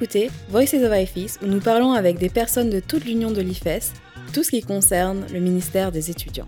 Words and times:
écoutez 0.00 0.30
Voices 0.48 0.74
of 0.74 0.92
IFES 0.92 1.42
où 1.42 1.46
nous 1.46 1.58
parlons 1.58 1.90
avec 1.90 2.18
des 2.18 2.28
personnes 2.28 2.70
de 2.70 2.78
toute 2.78 3.04
l'union 3.04 3.32
de 3.32 3.40
l'IFES, 3.40 3.92
tout 4.32 4.44
ce 4.44 4.50
qui 4.50 4.62
concerne 4.62 5.26
le 5.32 5.40
ministère 5.40 5.90
des 5.90 6.08
étudiants. 6.08 6.46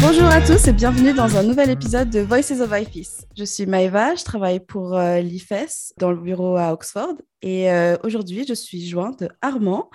Bonjour 0.00 0.26
à 0.26 0.40
tous 0.40 0.66
et 0.66 0.72
bienvenue 0.72 1.12
dans 1.12 1.36
un 1.36 1.44
nouvel 1.44 1.70
épisode 1.70 2.10
de 2.10 2.18
Voices 2.18 2.50
of 2.60 2.68
IFES. 2.72 3.26
Je 3.38 3.44
suis 3.44 3.66
Maëva, 3.66 4.16
je 4.16 4.24
travaille 4.24 4.58
pour 4.58 4.96
euh, 4.96 5.20
l'IFES 5.20 5.92
dans 5.98 6.10
le 6.10 6.16
bureau 6.16 6.56
à 6.56 6.72
Oxford 6.72 7.14
et 7.42 7.70
euh, 7.70 7.96
aujourd'hui 8.02 8.44
je 8.48 8.54
suis 8.54 8.84
jointe 8.88 9.20
de 9.20 9.28
Armand, 9.40 9.88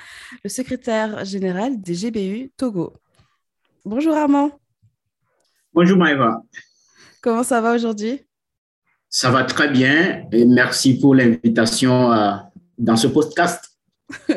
le 0.46 0.50
secrétaire 0.50 1.26
général 1.26 1.82
des 1.82 1.96
GBU 1.96 2.54
Togo. 2.56 2.94
Bonjour 3.84 4.16
Armand. 4.16 4.52
Bonjour 5.82 5.98
Maëva. 5.98 6.44
Comment 7.22 7.42
ça 7.42 7.62
va 7.62 7.74
aujourd'hui? 7.74 8.22
Ça 9.08 9.32
va 9.32 9.46
très 9.46 9.70
bien 9.70 10.26
et 10.30 10.44
merci 10.44 11.00
pour 11.00 11.16
l'invitation 11.16 12.12
euh, 12.12 12.34
dans 12.78 12.98
ce 12.98 13.08
podcast. 13.08 13.80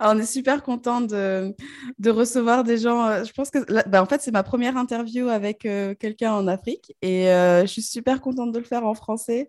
on 0.00 0.18
est 0.18 0.24
super 0.24 0.62
content 0.62 1.02
de, 1.02 1.54
de, 1.98 2.10
recevoir 2.10 2.64
des 2.64 2.78
gens. 2.78 3.06
Euh, 3.06 3.22
je 3.22 3.32
pense 3.32 3.50
que, 3.50 3.58
bah, 3.86 4.02
en 4.02 4.06
fait, 4.06 4.22
c'est 4.22 4.30
ma 4.30 4.42
première 4.42 4.78
interview 4.78 5.28
avec 5.28 5.66
euh, 5.66 5.94
quelqu'un 5.94 6.32
en 6.32 6.48
Afrique 6.48 6.96
et 7.02 7.24
je 7.26 7.66
suis 7.66 7.82
super 7.82 8.22
contente 8.22 8.50
de 8.52 8.58
le 8.58 8.64
faire 8.64 8.86
en 8.86 8.94
français 8.94 9.48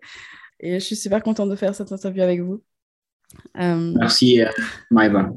et 0.60 0.74
je 0.74 0.84
suis 0.84 0.96
super 0.96 1.22
contente 1.22 1.48
de 1.48 1.56
faire 1.56 1.74
cette 1.74 1.90
interview 1.90 2.22
avec 2.22 2.42
vous. 2.42 2.62
Merci, 3.54 4.42
Maëva 4.90 5.30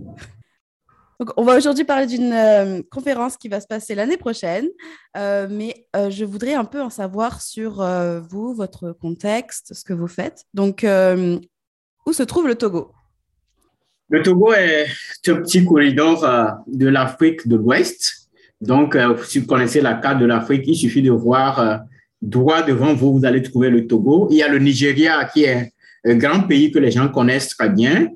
on 1.36 1.44
va 1.44 1.58
aujourd'hui 1.58 1.84
parler 1.84 2.06
d'une 2.06 2.34
euh, 2.34 2.82
conférence 2.92 3.38
qui 3.38 3.50
va 3.50 3.60
se 3.60 3.68
passer 3.68 3.96
l'année 3.96 4.18
prochaine, 4.18 4.68
euh, 5.16 5.48
mais 5.50 5.88
euh, 5.96 6.10
je 6.10 6.26
voudrais 6.26 6.54
un 6.54 6.66
peu 6.66 6.82
en 6.82 6.90
savoir 6.90 7.42
sur 7.42 7.84
vous, 8.30 8.54
votre 8.54 8.92
contexte, 8.92 9.74
ce 9.74 9.84
que 9.84 9.94
vous 9.94 10.08
faites. 10.08 10.44
Donc, 10.54 10.86
où 12.06 12.14
se 12.14 12.24
trouve 12.24 12.48
le 12.48 12.56
Togo? 12.56 12.92
Le 14.10 14.22
Togo 14.22 14.54
est 14.54 14.88
un 15.28 15.36
petit 15.42 15.66
corridor 15.66 16.26
de 16.68 16.88
l'Afrique 16.88 17.48
de 17.48 17.58
l'Ouest. 17.58 18.30
Donc, 18.62 18.98
si 19.26 19.40
vous 19.40 19.48
connaissez 19.48 19.82
la 19.82 19.96
carte 19.96 20.20
de 20.20 20.26
l'Afrique, 20.26 20.64
il 20.66 20.76
suffit 20.76 21.02
de 21.02 21.12
voir 21.12 21.82
droit 22.22 22.64
devant 22.64 22.94
vous, 22.94 23.20
vous 23.20 23.26
allez 23.26 23.42
trouver 23.42 23.70
le 23.70 23.86
Togo. 23.86 24.28
Il 24.32 24.38
y 24.38 24.44
a 24.44 24.48
le 24.48 24.60
Nigeria 24.60 25.26
qui 25.26 25.44
est 25.44 25.74
un 26.06 26.16
grand 26.16 26.44
pays 26.44 26.72
que 26.72 26.80
les 26.80 26.92
gens 26.92 27.10
connaissent 27.10 27.50
très 27.50 27.70
bien. 27.70 28.08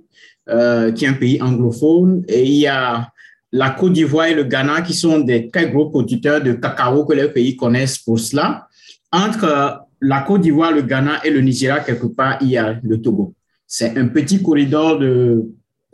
Euh, 0.49 0.91
qui 0.91 1.05
est 1.05 1.07
un 1.07 1.13
pays 1.13 1.39
anglophone, 1.39 2.23
et 2.27 2.43
il 2.43 2.55
y 2.55 2.67
a 2.67 3.11
la 3.51 3.69
Côte 3.69 3.93
d'Ivoire 3.93 4.25
et 4.25 4.33
le 4.33 4.43
Ghana 4.43 4.81
qui 4.81 4.95
sont 4.95 5.19
des 5.19 5.51
très 5.51 5.69
gros 5.69 5.91
producteurs 5.91 6.41
de 6.41 6.53
cacao 6.53 7.05
que 7.05 7.13
les 7.13 7.27
pays 7.29 7.55
connaissent 7.55 7.99
pour 7.99 8.19
cela. 8.19 8.67
Entre 9.11 9.43
euh, 9.43 9.69
la 10.01 10.21
Côte 10.21 10.41
d'Ivoire, 10.41 10.71
le 10.71 10.81
Ghana 10.81 11.23
et 11.23 11.29
le 11.29 11.41
Nigeria, 11.41 11.79
quelque 11.81 12.07
part, 12.07 12.39
il 12.41 12.49
y 12.49 12.57
a 12.57 12.79
le 12.81 12.99
Togo. 12.99 13.35
C'est 13.67 13.95
un 13.99 14.07
petit 14.07 14.41
corridor 14.41 14.97
de 14.97 15.45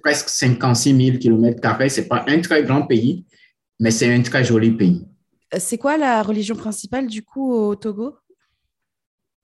presque 0.01 0.29
56 0.29 1.05
000 1.05 1.17
km. 1.17 1.61
Ce 1.89 1.99
n'est 1.99 2.07
pas 2.07 2.23
un 2.29 2.39
très 2.39 2.63
grand 2.63 2.83
pays, 2.83 3.25
mais 3.81 3.91
c'est 3.91 4.13
un 4.13 4.21
très 4.21 4.45
joli 4.45 4.71
pays. 4.71 5.05
C'est 5.57 5.77
quoi 5.77 5.97
la 5.97 6.23
religion 6.23 6.55
principale 6.55 7.07
du 7.07 7.21
coup 7.21 7.51
au 7.51 7.75
Togo? 7.75 8.15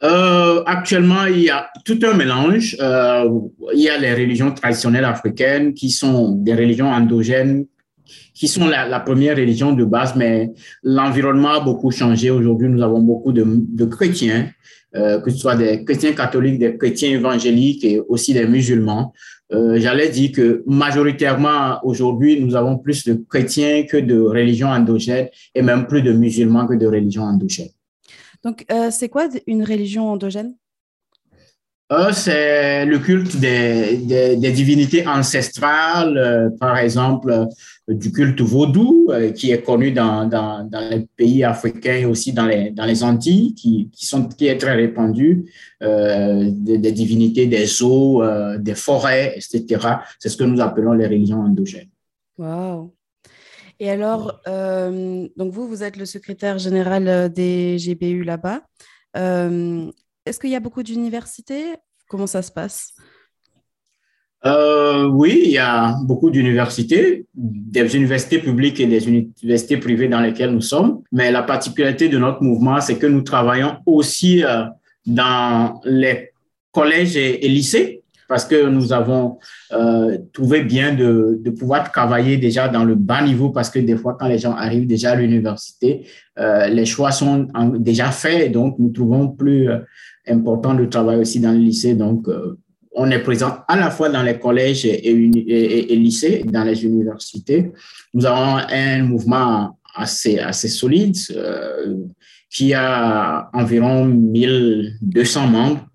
Euh, 0.04 0.64
actuellement, 0.66 1.26
il 1.26 1.44
y 1.44 1.50
a 1.50 1.70
tout 1.86 1.98
un 2.04 2.14
mélange. 2.14 2.76
Euh, 2.82 3.30
il 3.73 3.82
y 3.82 3.90
a 3.90 3.98
les 3.98 4.14
religions 4.14 4.52
traditionnelles 4.52 5.06
africaines 5.06 5.73
qui 5.73 5.92
sont 5.92 6.32
des 6.32 6.54
religions 6.54 6.90
endogènes, 6.90 7.66
qui 8.34 8.50
sont 8.50 8.68
la, 8.68 9.00
première 9.00 9.38
religion 9.38 9.72
de 9.72 9.86
base, 9.86 10.14
mais 10.16 10.52
l'environnement 10.84 11.52
a 11.52 11.60
beaucoup 11.62 11.92
changé. 11.92 12.30
Aujourd'hui, 12.32 12.68
nous 12.68 12.82
avons 12.82 13.00
beaucoup 13.00 13.32
de, 13.32 13.86
chrétiens, 13.86 14.50
euh, 14.95 15.22
que 15.22 15.32
ce 15.32 15.38
soit 15.38 15.55
des 15.55 15.86
chrétiens 15.86 16.11
catholiques, 16.11 16.60
des 16.60 16.77
chrétiens 16.77 17.11
évangéliques 17.11 17.86
et 17.86 18.02
aussi 18.10 18.33
des 18.33 18.45
musulmans. 18.45 19.14
J'allais 19.76 20.10
dire 20.10 20.32
que 20.32 20.64
majoritairement, 20.66 21.80
aujourd'hui, 21.83 22.42
nous 22.42 22.56
avons 22.56 22.80
plus 22.80 23.06
de 23.06 23.23
chrétiens 23.30 23.83
que 23.83 23.98
de 23.98 24.20
religions 24.20 24.70
endogènes 24.70 25.27
et 25.54 25.61
même 25.61 25.86
plus 25.86 26.02
de 26.02 26.11
musulmans 26.11 26.66
que 26.66 26.73
de 26.73 26.88
religions 26.88 27.22
endogènes. 27.22 27.70
Donc, 28.43 28.65
euh, 28.71 28.92
c'est 28.92 29.09
quoi 29.09 29.30
une 29.48 29.64
religion 29.64 30.09
endogène? 30.09 30.55
Euh, 31.92 32.11
C'est 32.11 32.86
le 32.86 32.98
culte 32.99 33.37
des, 33.37 33.98
des, 33.98 34.52
divinités 34.52 35.05
ancestrales, 35.05 36.17
euh, 36.17 36.49
par 36.59 36.77
exemple 36.77 37.45
du 37.87 38.11
culte 38.11 38.42
vaudou, 38.42 39.11
qui 39.36 39.52
est 39.52 39.61
connu 39.61 39.92
dans, 39.92 40.26
dans, 40.26 40.64
dans, 40.64 40.89
les 40.89 41.05
pays 41.17 41.43
africains 41.43 41.98
et 41.98 42.05
aussi 42.05 42.32
dans 42.32 42.45
les, 42.45 42.71
dans 42.71 42.86
les 42.86 43.03
Antilles, 43.03 43.53
qui, 43.53 43.89
qui, 43.92 44.05
sont, 44.05 44.27
qui 44.27 44.48
est 44.48 44.58
très 44.58 44.73
répandu, 44.73 45.52
des, 45.82 46.77
des, 46.77 46.92
divinités 46.93 47.45
des 47.45 47.83
eaux, 47.83 48.23
des 48.58 48.76
forêts, 48.76 49.36
etc. 49.36 49.87
C'est 50.17 50.30
ce 50.30 50.37
que 50.37 50.45
nous 50.45 50.61
appelons 50.61 50.93
les 50.93 51.05
religions 51.05 51.42
endogènes. 51.42 51.89
Wow. 52.37 52.93
Et 53.80 53.89
alors, 53.89 54.39
euh, 54.48 55.28
donc 55.36 55.52
vous, 55.52 55.67
vous 55.67 55.84
êtes 55.84 55.98
le 55.98 56.06
secrétaire 56.06 56.58
général 56.58 57.08
euh, 57.08 57.30
des 57.30 57.78
GBU 57.78 58.23
là-bas. 58.23 58.61
Euh, 59.17 59.92
est-ce 60.26 60.39
qu'il 60.39 60.52
y 60.52 60.56
a 60.56 60.60
beaucoup 60.60 60.84
d'universités? 60.84 61.76
Comment 62.08 62.28
ça 62.28 62.42
se 62.42 62.52
passe? 62.52 62.94
Oui, 64.45 65.42
il 65.45 65.52
y 65.52 65.58
a 65.58 65.95
beaucoup 66.04 66.30
d'universités, 66.30 67.28
des 67.33 67.95
universités 67.95 68.39
publiques 68.39 68.80
et 68.82 68.88
des 68.88 69.08
universités 69.08 69.78
privées 69.78 70.10
dans 70.10 70.20
lesquelles 70.20 70.52
nous 70.52 70.62
sommes. 70.62 71.02
Mais 71.14 71.32
la 71.32 71.44
particularité 71.44 72.10
de 72.10 72.17
notre 72.17 72.44
mouvement, 72.44 72.82
c'est 72.82 72.98
que 72.98 73.08
nous 73.08 73.22
travaillons 73.22 73.78
aussi 73.86 74.44
dans 75.06 75.80
les 75.86 76.32
collèges 76.73 77.16
et 77.16 77.48
lycées 77.48 78.02
parce 78.28 78.45
que 78.45 78.67
nous 78.67 78.94
avons 78.94 79.39
euh, 79.72 80.17
trouvé 80.34 80.64
bien 80.64 80.94
de, 80.94 81.42
pouvoir 81.58 81.92
travailler 81.92 82.38
déjà 82.38 82.67
dans 82.67 82.84
le 82.84 82.95
bas 82.95 83.22
niveau 83.22 83.50
parce 83.50 83.70
que 83.70 83.80
des 83.80 83.95
fois, 83.95 84.17
quand 84.20 84.28
les 84.28 84.39
gens 84.39 84.54
arrivent 84.54 84.88
déjà 84.88 85.11
à 85.11 85.16
l'université, 85.16 86.08
euh, 86.39 86.67
les 86.67 86.86
choix 86.86 87.12
sont 87.12 87.48
déjà 87.78 88.12
faits. 88.12 88.52
Donc, 88.52 88.80
nous 88.80 88.89
trouvons 88.89 89.30
plus 89.30 89.70
euh, 89.70 89.80
important 90.28 90.73
de 90.73 90.86
travailler 90.86 91.22
aussi 91.22 91.39
dans 91.39 91.52
le 91.52 91.60
lycée. 91.60 91.95
Donc, 91.95 92.28
on 92.95 93.10
est 93.12 93.20
présent 93.20 93.58
à 93.67 93.76
la 93.76 93.89
fois 93.89 94.10
dans 94.10 94.23
les 94.23 94.38
collèges 94.39 94.86
et, 94.86 95.14
lycées, 95.95 96.44
dans 96.45 96.64
les 96.64 96.86
universités. 96.86 97.72
Nous 98.14 98.26
avons 98.26 98.62
un 98.70 99.04
mouvement 99.04 99.78
assez 99.95 100.39
solide 100.70 101.16
qui 102.50 102.73
a 102.73 103.50
environ 103.54 104.06
1200 104.06 105.48
membres 105.48 105.88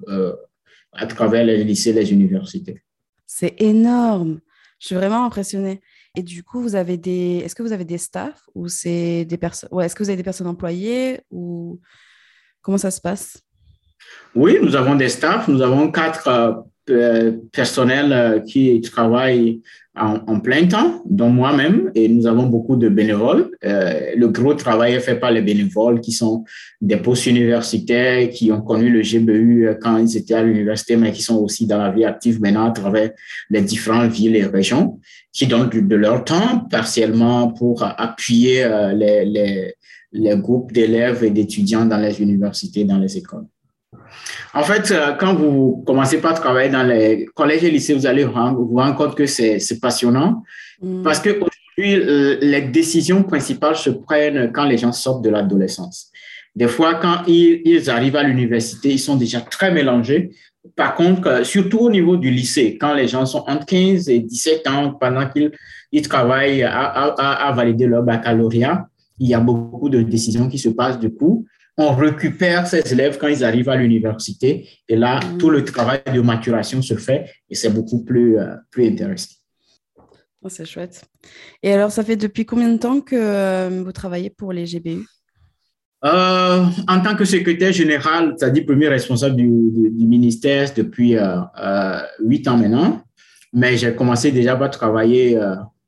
à 0.98 1.06
travers 1.06 1.44
les 1.44 1.64
lycées, 1.64 1.92
les 1.92 2.12
universités. 2.12 2.82
C'est 3.26 3.54
énorme. 3.60 4.40
Je 4.80 4.86
suis 4.86 4.94
vraiment 4.94 5.24
impressionnée. 5.24 5.80
Et 6.16 6.22
du 6.22 6.42
coup, 6.42 6.60
vous 6.60 6.74
avez 6.74 6.96
des. 6.96 7.42
Est-ce 7.44 7.54
que 7.54 7.62
vous 7.62 7.72
avez 7.72 7.84
des 7.84 7.98
staffs 7.98 8.42
ou 8.54 8.68
c'est 8.68 9.24
des 9.24 9.36
personnes. 9.36 9.68
Ouais, 9.72 9.86
est-ce 9.86 9.94
que 9.94 10.02
vous 10.02 10.08
avez 10.08 10.16
des 10.16 10.22
personnes 10.22 10.46
employées 10.46 11.20
ou 11.30 11.80
comment 12.60 12.78
ça 12.78 12.90
se 12.90 13.00
passe? 13.00 13.40
Oui, 14.34 14.58
nous 14.62 14.74
avons 14.74 14.94
des 14.94 15.08
staffs. 15.08 15.48
Nous 15.48 15.62
avons 15.62 15.90
quatre 15.90 16.64
euh, 16.90 17.32
personnels 17.52 18.12
euh, 18.12 18.40
qui 18.40 18.80
travaillent 18.80 19.60
en, 19.94 20.38
plein 20.38 20.64
temps, 20.68 21.02
dont 21.06 21.28
moi-même, 21.28 21.90
et 21.96 22.08
nous 22.08 22.28
avons 22.28 22.46
beaucoup 22.46 22.76
de 22.76 22.88
bénévoles. 22.88 23.50
Euh, 23.64 24.12
le 24.16 24.28
gros 24.28 24.54
travail 24.54 24.94
est 24.94 25.00
fait 25.00 25.16
par 25.16 25.32
les 25.32 25.42
bénévoles 25.42 26.00
qui 26.00 26.12
sont 26.12 26.44
des 26.80 26.98
postes 26.98 27.26
universitaires, 27.26 28.28
qui 28.30 28.52
ont 28.52 28.60
connu 28.60 28.90
le 28.90 29.02
GBU 29.02 29.68
quand 29.80 29.96
ils 29.96 30.16
étaient 30.16 30.34
à 30.34 30.42
l'université, 30.44 30.96
mais 30.96 31.10
qui 31.10 31.22
sont 31.22 31.38
aussi 31.38 31.66
dans 31.66 31.78
la 31.78 31.90
vie 31.90 32.04
active 32.04 32.40
maintenant 32.40 32.68
à 32.68 32.70
travers 32.70 33.10
les 33.50 33.60
différentes 33.60 34.12
villes 34.12 34.36
et 34.36 34.44
régions, 34.44 35.00
qui 35.32 35.48
donnent 35.48 35.68
de, 35.68 35.96
leur 35.96 36.24
temps 36.24 36.66
partiellement 36.70 37.48
pour 37.52 37.82
appuyer 37.82 38.68
les 38.94 40.36
groupes 40.36 40.70
d'élèves 40.70 41.24
et 41.24 41.30
d'étudiants 41.30 41.86
dans 41.86 41.98
les 41.98 42.22
universités, 42.22 42.84
dans 42.84 42.98
les 42.98 43.16
écoles. 43.16 43.46
En 44.54 44.62
fait, 44.62 44.90
euh, 44.90 45.12
quand 45.14 45.34
vous 45.34 45.82
commencez 45.86 46.20
par 46.20 46.34
travailler 46.34 46.70
dans 46.70 46.82
les 46.82 47.26
collèges 47.34 47.64
et 47.64 47.70
lycées, 47.70 47.94
vous 47.94 48.06
allez 48.06 48.24
vous 48.24 48.32
rendre 48.32 48.94
compte 48.96 49.14
que 49.14 49.26
c'est 49.26 49.80
passionnant 49.80 50.42
mm. 50.82 51.02
parce 51.02 51.20
que 51.20 51.30
aujourd'hui, 51.30 52.38
les 52.40 52.62
décisions 52.62 53.22
principales 53.22 53.76
se 53.76 53.90
prennent 53.90 54.50
quand 54.52 54.64
les 54.64 54.78
gens 54.78 54.92
sortent 54.92 55.22
de 55.22 55.30
l'adolescence. 55.30 56.10
Des 56.58 56.66
fois, 56.66 56.96
quand 56.96 57.22
ils, 57.28 57.88
arrivent 57.88 58.16
à 58.16 58.24
l'université, 58.24 58.90
ils 58.90 58.98
sont 58.98 59.14
déjà 59.14 59.40
très 59.40 59.70
mélangés. 59.70 60.30
Par 60.74 60.96
contre, 60.96 61.28
euh, 61.28 61.44
surtout 61.44 61.78
au 61.78 61.90
niveau 61.90 62.16
du 62.16 62.32
lycée, 62.32 62.76
quand 62.80 62.94
les 62.94 63.06
gens 63.06 63.26
sont 63.26 63.44
entre 63.46 63.64
15 63.64 64.08
et 64.08 64.18
17 64.18 64.66
ans, 64.66 64.92
pendant 65.00 65.28
qu'ils 65.28 66.08
travaillent 66.08 66.64
à, 66.64 66.74
à, 66.74 67.52
valider 67.52 67.86
leur 67.86 68.02
baccalauréat, 68.02 68.88
il 69.20 69.28
y 69.28 69.34
a 69.34 69.40
beaucoup 69.40 69.88
de 69.88 70.02
décisions 70.02 70.48
qui 70.48 70.58
se 70.58 70.68
passent 70.68 70.98
du 70.98 71.10
coup 71.14 71.46
on 71.78 71.94
récupère 71.94 72.66
ces 72.66 72.92
élèves 72.92 73.18
quand 73.18 73.28
ils 73.28 73.44
arrivent 73.44 73.68
à 73.68 73.76
l'université 73.76 74.68
et 74.88 74.96
là, 74.96 75.20
mm. 75.20 75.38
tout 75.38 75.48
le 75.48 75.64
travail 75.64 76.02
de 76.12 76.20
maturation 76.20 76.82
se 76.82 76.94
fait 76.94 77.30
et 77.48 77.54
c'est 77.54 77.70
beaucoup 77.70 78.04
plus, 78.04 78.36
euh, 78.36 78.56
plus 78.70 78.88
intéressant. 78.88 79.36
Oh, 80.42 80.48
c'est 80.48 80.66
chouette. 80.66 81.04
Et 81.62 81.72
alors, 81.72 81.90
ça 81.90 82.02
fait 82.02 82.16
depuis 82.16 82.44
combien 82.44 82.68
de 82.68 82.78
temps 82.78 83.00
que 83.00 83.16
euh, 83.16 83.82
vous 83.84 83.92
travaillez 83.92 84.30
pour 84.30 84.52
les 84.52 84.66
GBU 84.66 85.04
euh, 86.04 86.64
En 86.88 87.00
tant 87.00 87.14
que 87.16 87.24
secrétaire 87.24 87.72
général, 87.72 88.34
c'est-à-dire 88.36 88.66
premier 88.66 88.88
responsable 88.88 89.36
du, 89.36 89.46
du, 89.46 90.06
ministère 90.06 90.72
depuis 90.76 91.16
huit 92.20 92.48
ans 92.48 92.56
maintenant, 92.56 93.02
mais 93.52 93.76
j'ai 93.76 93.94
commencé 93.94 94.30
déjà 94.30 94.56
à 94.56 94.68
travailler, 94.68 95.40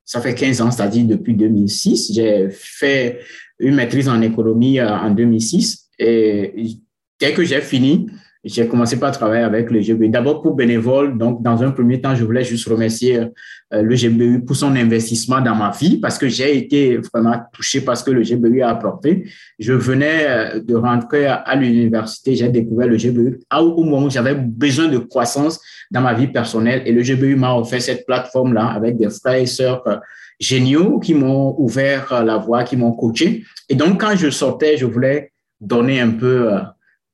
ça 0.04 0.20
fait 0.20 0.34
15 0.34 0.60
ans, 0.62 0.70
c'est-à-dire 0.72 1.06
depuis 1.06 1.34
2006. 1.34 2.12
J'ai 2.12 2.48
fait 2.50 3.20
une 3.60 3.74
maîtrise 3.74 4.08
en 4.08 4.20
économie 4.22 4.80
en 4.80 5.10
2006 5.10 5.90
et 5.98 6.78
dès 7.20 7.32
que 7.32 7.44
j'ai 7.44 7.60
fini, 7.60 8.08
j'ai 8.42 8.66
commencé 8.66 8.98
par 8.98 9.12
travailler 9.12 9.44
avec 9.44 9.70
le 9.70 9.80
GBU. 9.80 10.08
D'abord 10.08 10.40
pour 10.40 10.54
bénévole, 10.54 11.18
donc 11.18 11.42
dans 11.42 11.62
un 11.62 11.70
premier 11.72 12.00
temps, 12.00 12.14
je 12.14 12.24
voulais 12.24 12.42
juste 12.42 12.66
remercier 12.68 13.18
euh, 13.18 13.82
le 13.82 13.94
GBU 13.94 14.44
pour 14.46 14.56
son 14.56 14.74
investissement 14.76 15.40
dans 15.42 15.54
ma 15.54 15.70
vie 15.70 15.98
parce 15.98 16.16
que 16.16 16.26
j'ai 16.26 16.56
été 16.56 16.96
vraiment 17.12 17.38
touché 17.52 17.82
parce 17.82 18.02
que 18.02 18.10
le 18.10 18.22
GBU 18.22 18.62
a 18.62 18.70
apporté. 18.70 19.28
Je 19.58 19.74
venais 19.74 20.26
euh, 20.26 20.60
de 20.60 20.74
rentrer 20.74 21.26
à, 21.26 21.54
l'université, 21.54 22.34
j'ai 22.34 22.48
découvert 22.48 22.88
le 22.88 22.96
GBU 22.96 23.40
au 23.52 23.84
moment 23.84 24.06
où 24.06 24.10
j'avais 24.10 24.34
besoin 24.34 24.88
de 24.88 24.98
croissance 24.98 25.60
dans 25.90 26.00
ma 26.00 26.14
vie 26.14 26.28
personnelle 26.28 26.82
et 26.86 26.92
le 26.92 27.02
GBU 27.02 27.36
m'a 27.36 27.54
offert 27.54 27.82
cette 27.82 28.06
plateforme-là 28.06 28.68
avec 28.68 28.96
des 28.96 29.10
frères 29.10 29.34
et 29.34 29.46
sœurs 29.46 29.86
euh, 29.86 29.96
géniaux 30.38 30.98
qui 30.98 31.12
m'ont 31.12 31.54
ouvert 31.58 32.24
la 32.24 32.38
voie, 32.38 32.64
qui 32.64 32.78
m'ont 32.78 32.92
coaché. 32.92 33.44
Et 33.68 33.74
donc, 33.74 34.00
quand 34.00 34.16
je 34.16 34.30
sortais, 34.30 34.78
je 34.78 34.86
voulais 34.86 35.32
donner 35.60 36.00
un 36.00 36.10
peu 36.12 36.48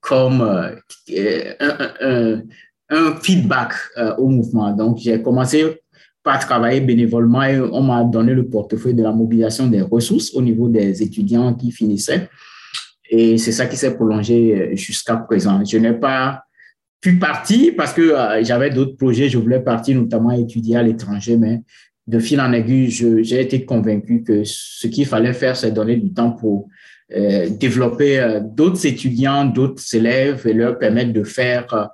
comme 0.07 0.41
euh, 0.41 1.53
un, 1.59 2.41
un, 2.89 3.15
feedback 3.21 3.73
euh, 3.97 4.15
au 4.15 4.29
mouvement. 4.29 4.71
Donc, 4.71 4.99
j'ai 4.99 5.21
commencé 5.21 5.81
par 6.23 6.39
travailler 6.39 6.79
bénévolement 6.79 7.43
et 7.43 7.59
on 7.59 7.81
m'a 7.81 8.03
donné 8.03 8.33
le 8.33 8.47
portefeuille 8.47 8.93
de 8.93 9.03
la 9.03 9.11
mobilisation 9.11 9.67
des 9.67 9.81
ressources 9.81 10.33
au 10.33 10.41
niveau 10.41 10.69
des 10.69 11.03
étudiants 11.03 11.53
qui 11.53 11.71
finissaient. 11.71 12.29
Et 13.09 13.37
c'est 13.37 13.51
ça 13.51 13.65
qui 13.65 13.75
s'est 13.75 13.95
prolongé 13.95 14.55
euh, 14.55 14.75
jusqu'à 14.75 15.17
présent. 15.17 15.63
Je 15.65 15.77
n'ai 15.77 15.93
pas 15.93 16.43
pu 17.01 17.19
partir 17.19 17.73
parce 17.77 17.93
que 17.93 18.15
j'avais 18.41 18.69
d'autres 18.69 18.95
projets. 18.97 19.29
Je 19.29 19.37
voulais 19.37 19.59
partir 19.59 19.97
notamment 19.97 20.31
étudier 20.31 20.77
à 20.77 20.83
l'étranger, 20.83 21.37
mais 21.37 21.61
de 22.07 22.19
fil 22.19 22.39
en 22.39 22.53
aiguille, 22.53 22.89
j'ai 22.89 23.41
été 23.41 23.65
convaincu 23.65 24.23
que 24.23 24.43
ce 24.45 24.87
qu'il 24.87 25.05
fallait 25.05 25.33
faire, 25.33 25.55
c'est 25.57 25.71
donner 25.71 25.97
du 25.97 26.13
temps 26.13 26.31
pour 26.31 26.69
développer 27.09 28.19
euh, 28.19 28.39
d'autres 28.41 28.85
étudiants, 28.85 29.45
d'autres 29.45 29.83
élèves 29.95 30.45
et 30.45 30.53
leur 30.53 30.77
permettre 30.77 31.13
de 31.13 31.23
faire 31.23 31.73
euh, 31.73 31.85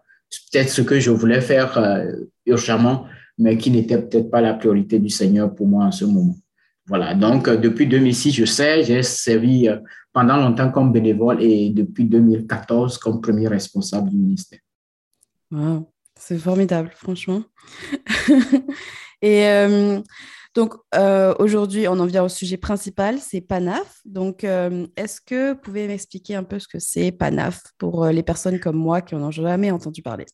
peut-être 0.52 0.70
ce 0.70 0.82
que 0.82 1.00
je 1.00 1.12
voulais 1.12 1.42
faire 1.42 1.80
urgemment, 2.48 3.06
mais 3.38 3.56
qui 3.56 3.70
n'était 3.70 4.02
peut-être 4.02 4.32
pas 4.32 4.42
la 4.42 4.56
priorité 4.56 4.98
du 4.98 5.10
Seigneur 5.10 5.54
pour 5.54 5.68
moi 5.68 5.86
en 5.86 5.92
ce 5.92 6.06
moment. 6.06 6.36
Voilà, 6.88 7.14
donc 7.14 7.48
depuis 7.48 7.86
2006, 7.86 8.34
je 8.34 8.46
sais, 8.46 8.84
j'ai 8.84 9.04
servi 9.04 9.70
pendant 10.12 10.38
longtemps 10.38 10.72
comme 10.72 10.92
bénévole 10.92 11.42
et 11.42 11.70
depuis 11.70 12.06
2014 12.06 12.98
comme 12.98 13.22
premier 13.22 13.48
responsable 13.48 14.10
du 14.10 14.18
ministère. 14.18 14.60
Wow, 15.52 15.88
c'est 16.20 16.40
formidable, 16.40 16.92
franchement. 16.96 17.44
et 19.22 19.46
donc 20.56 20.76
euh, 20.96 21.34
aujourd'hui, 21.40 21.88
on 21.88 22.00
en 22.00 22.06
vient 22.06 22.24
au 22.24 22.30
sujet 22.30 22.58
principal, 22.58 23.18
c'est 23.20 23.42
PANAF. 23.42 24.02
Donc 24.06 24.44
euh, 24.44 24.86
est-ce 24.96 25.20
que 25.20 25.54
vous 25.54 25.60
pouvez 25.60 25.88
m'expliquer 25.88 26.36
un 26.36 26.44
peu 26.44 26.60
ce 26.60 26.68
que 26.68 26.80
c'est 26.80 27.12
PANAF 27.12 27.62
pour 27.78 28.06
euh, 28.06 28.12
les 28.12 28.24
personnes 28.24 28.60
comme 28.60 28.78
moi 28.78 29.02
qui 29.02 29.16
n'en 29.16 29.28
ont 29.28 29.32
jamais 29.32 29.72
entendu 29.72 30.02
parler? 30.04 30.26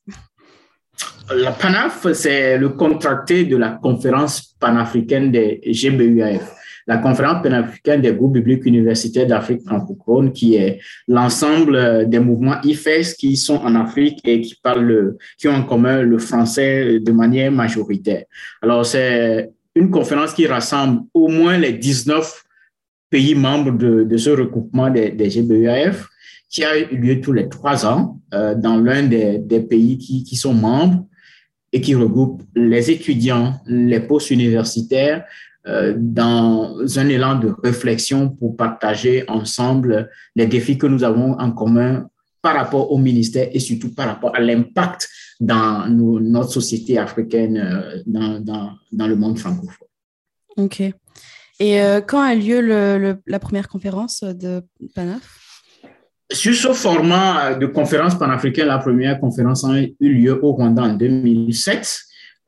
La 1.33 1.51
PANAF, 1.51 2.11
c'est 2.13 2.57
le 2.57 2.69
contracté 2.69 3.45
de 3.45 3.55
la 3.55 3.71
conférence 3.71 4.55
panafricaine 4.59 5.31
des 5.31 5.61
GBUAF 5.65 6.55
la 6.89 6.97
conférence 6.97 7.43
panafricaine 7.43 8.01
des 8.01 8.13
groupes 8.13 8.33
publics 8.33 8.65
universitaires 8.65 9.27
d'Afrique 9.27 9.61
francophone, 9.61 10.33
qui 10.33 10.55
est 10.55 10.79
l'ensemble 11.07 12.09
des 12.09 12.17
mouvements 12.17 12.59
IFES 12.63 13.13
qui 13.15 13.37
sont 13.37 13.57
en 13.57 13.75
Afrique 13.75 14.21
et 14.23 14.41
qui 14.41 14.55
parlent, 14.55 15.15
qui 15.37 15.47
ont 15.47 15.53
en 15.53 15.63
commun 15.63 16.01
le 16.01 16.17
français 16.17 16.99
de 16.99 17.11
manière 17.11 17.51
majoritaire. 17.51 18.23
Alors, 18.63 18.87
c'est 18.87 19.51
une 19.75 19.91
conférence 19.91 20.33
qui 20.33 20.47
rassemble 20.47 21.03
au 21.13 21.27
moins 21.27 21.57
les 21.57 21.73
19 21.73 22.43
pays 23.09 23.35
membres 23.35 23.71
de, 23.71 24.17
ce 24.17 24.29
regroupement 24.29 24.89
des, 24.89 25.11
des, 25.11 25.29
GBEAF, 25.29 26.07
qui 26.49 26.63
a 26.63 26.77
eu 26.77 26.97
lieu 26.97 27.21
tous 27.21 27.31
les 27.31 27.47
trois 27.47 27.85
ans 27.85 28.19
euh, 28.33 28.55
dans 28.55 28.77
l'un 28.77 29.03
des, 29.03 29.59
pays 29.61 29.97
qui, 29.97 30.35
sont 30.35 30.53
membres 30.53 31.05
et 31.71 31.81
qui 31.81 31.95
regroupe 31.95 32.41
les 32.55 32.89
étudiants, 32.89 33.59
les 33.67 33.99
postes 33.99 34.31
universitaires, 34.31 35.25
euh, 35.67 35.93
dans 35.97 36.77
un 36.97 37.09
élan 37.09 37.35
de 37.35 37.53
réflexion 37.63 38.29
pour 38.29 38.55
partager 38.55 39.25
ensemble 39.27 40.09
les 40.35 40.47
défis 40.47 40.77
que 40.77 40.87
nous 40.87 41.03
avons 41.03 41.33
en 41.33 41.51
commun 41.51 42.09
par 42.41 42.55
rapport 42.55 42.91
au 42.91 42.97
ministère 42.97 43.49
et 43.51 43.59
surtout 43.59 43.93
par 43.93 44.07
rapport 44.07 44.35
à 44.35 44.39
l'impact 44.39 45.09
dans 45.39 45.87
notre 45.87 46.51
société 46.51 46.97
africaine, 46.97 47.57
euh, 47.57 48.01
dans, 48.05 48.39
dans, 48.39 48.71
dans, 48.91 49.07
le 49.07 49.15
monde 49.15 49.39
francophone. 49.39 49.87
OK. 50.57 50.81
Et 50.81 51.81
euh, 51.81 52.01
quand 52.01 52.21
a 52.21 52.35
lieu 52.35 52.61
le, 52.61 53.17
la 53.25 53.39
première 53.39 53.67
conférence 53.67 54.23
de 54.23 54.61
PANAF 54.95 55.21
sur 56.31 56.53
ce 56.53 56.73
format 56.73 57.55
de 57.55 57.65
conférence 57.65 58.13
panafricaine, 58.13 58.67
la 58.67 58.77
première 58.77 59.19
conférence 59.19 59.65
a 59.65 59.79
eu 59.79 59.95
lieu 59.99 60.39
au 60.45 60.51
Rwanda 60.51 60.83
en 60.83 60.93
2007. 60.93 62.01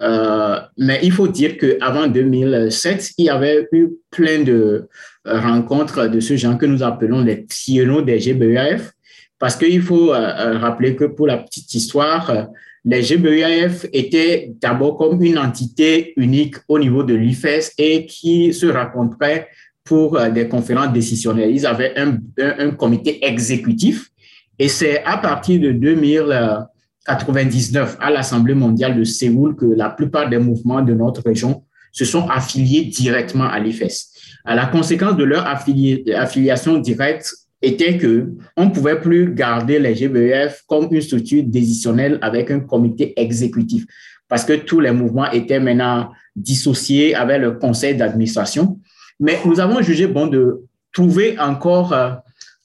Euh, 0.03 0.59
mais 0.77 0.99
il 1.01 1.11
faut 1.11 1.27
dire 1.27 1.57
qu'avant 1.57 2.05
2007, 2.05 3.13
il 3.17 3.25
y 3.25 3.29
avait 3.29 3.67
eu 3.71 3.89
plein 4.11 4.43
de 4.43 4.87
rencontres 5.25 6.05
de 6.09 6.19
ce 6.19 6.37
genre 6.37 6.59
que 6.59 6.67
nous 6.67 6.83
appelons 6.83 7.21
les 7.21 7.47
triennaux 7.47 8.03
des 8.03 8.19
GBEF, 8.19 8.91
parce 9.39 9.55
qu'il 9.55 9.81
faut 9.81 10.09
rappeler 10.11 10.95
que 10.95 11.05
pour 11.05 11.25
la 11.25 11.37
petite 11.37 11.73
histoire, 11.73 12.49
les 12.83 13.03
GBEF 13.03 13.85
étaient 13.93 14.53
d'abord 14.59 14.97
comme 14.97 15.23
une 15.23 15.37
entité 15.37 16.13
unique 16.17 16.55
au 16.67 16.79
niveau 16.79 17.03
de 17.03 17.13
l'IFES 17.13 17.73
et 17.77 18.07
qui 18.07 18.51
se 18.53 18.65
rencontrait 18.65 19.49
pour 19.83 20.17
euh, 20.17 20.29
des 20.29 20.47
conférences 20.47 20.93
décisionnelles. 20.93 21.51
Ils 21.51 21.67
avaient 21.67 21.93
un, 21.97 22.17
un, 22.37 22.71
comité 22.71 23.25
exécutif 23.25 24.09
et 24.57 24.67
c'est 24.67 25.03
à 25.03 25.17
partir 25.17 25.59
de 25.59 25.71
2099 25.71 27.97
à 27.99 28.09
l'Assemblée 28.09 28.55
mondiale 28.55 28.97
de 28.97 29.03
Séoul 29.03 29.55
que 29.55 29.65
la 29.65 29.89
plupart 29.89 30.29
des 30.29 30.39
mouvements 30.39 30.81
de 30.81 30.93
notre 30.93 31.21
région 31.23 31.63
se 31.91 32.05
sont 32.05 32.29
affiliés 32.29 32.85
directement 32.85 33.49
à 33.49 33.59
l'IFES. 33.59 34.07
À 34.45 34.55
la 34.55 34.65
conséquence 34.65 35.17
de 35.17 35.23
leur 35.23 35.45
affiliation 35.45 36.77
directe, 36.77 37.31
était 37.61 37.97
que 37.97 38.29
on 38.57 38.65
ne 38.65 38.69
pouvait 38.71 38.99
plus 38.99 39.33
garder 39.33 39.79
les 39.79 39.95
GBEF 39.95 40.63
comme 40.67 40.87
une 40.91 41.01
structure 41.01 41.43
décisionnelle 41.43 42.17
avec 42.21 42.49
un 42.51 42.59
comité 42.59 43.13
exécutif 43.19 43.85
parce 44.31 44.45
que 44.45 44.53
tous 44.53 44.79
les 44.79 44.91
mouvements 44.91 45.29
étaient 45.29 45.59
maintenant 45.59 46.09
dissociés 46.37 47.13
avec 47.15 47.41
le 47.41 47.51
conseil 47.51 47.97
d'administration. 47.97 48.79
Mais 49.19 49.37
nous 49.43 49.59
avons 49.59 49.81
jugé 49.81 50.07
bon 50.07 50.27
de 50.27 50.61
trouver 50.93 51.37
encore 51.37 51.91
euh, 51.91 52.11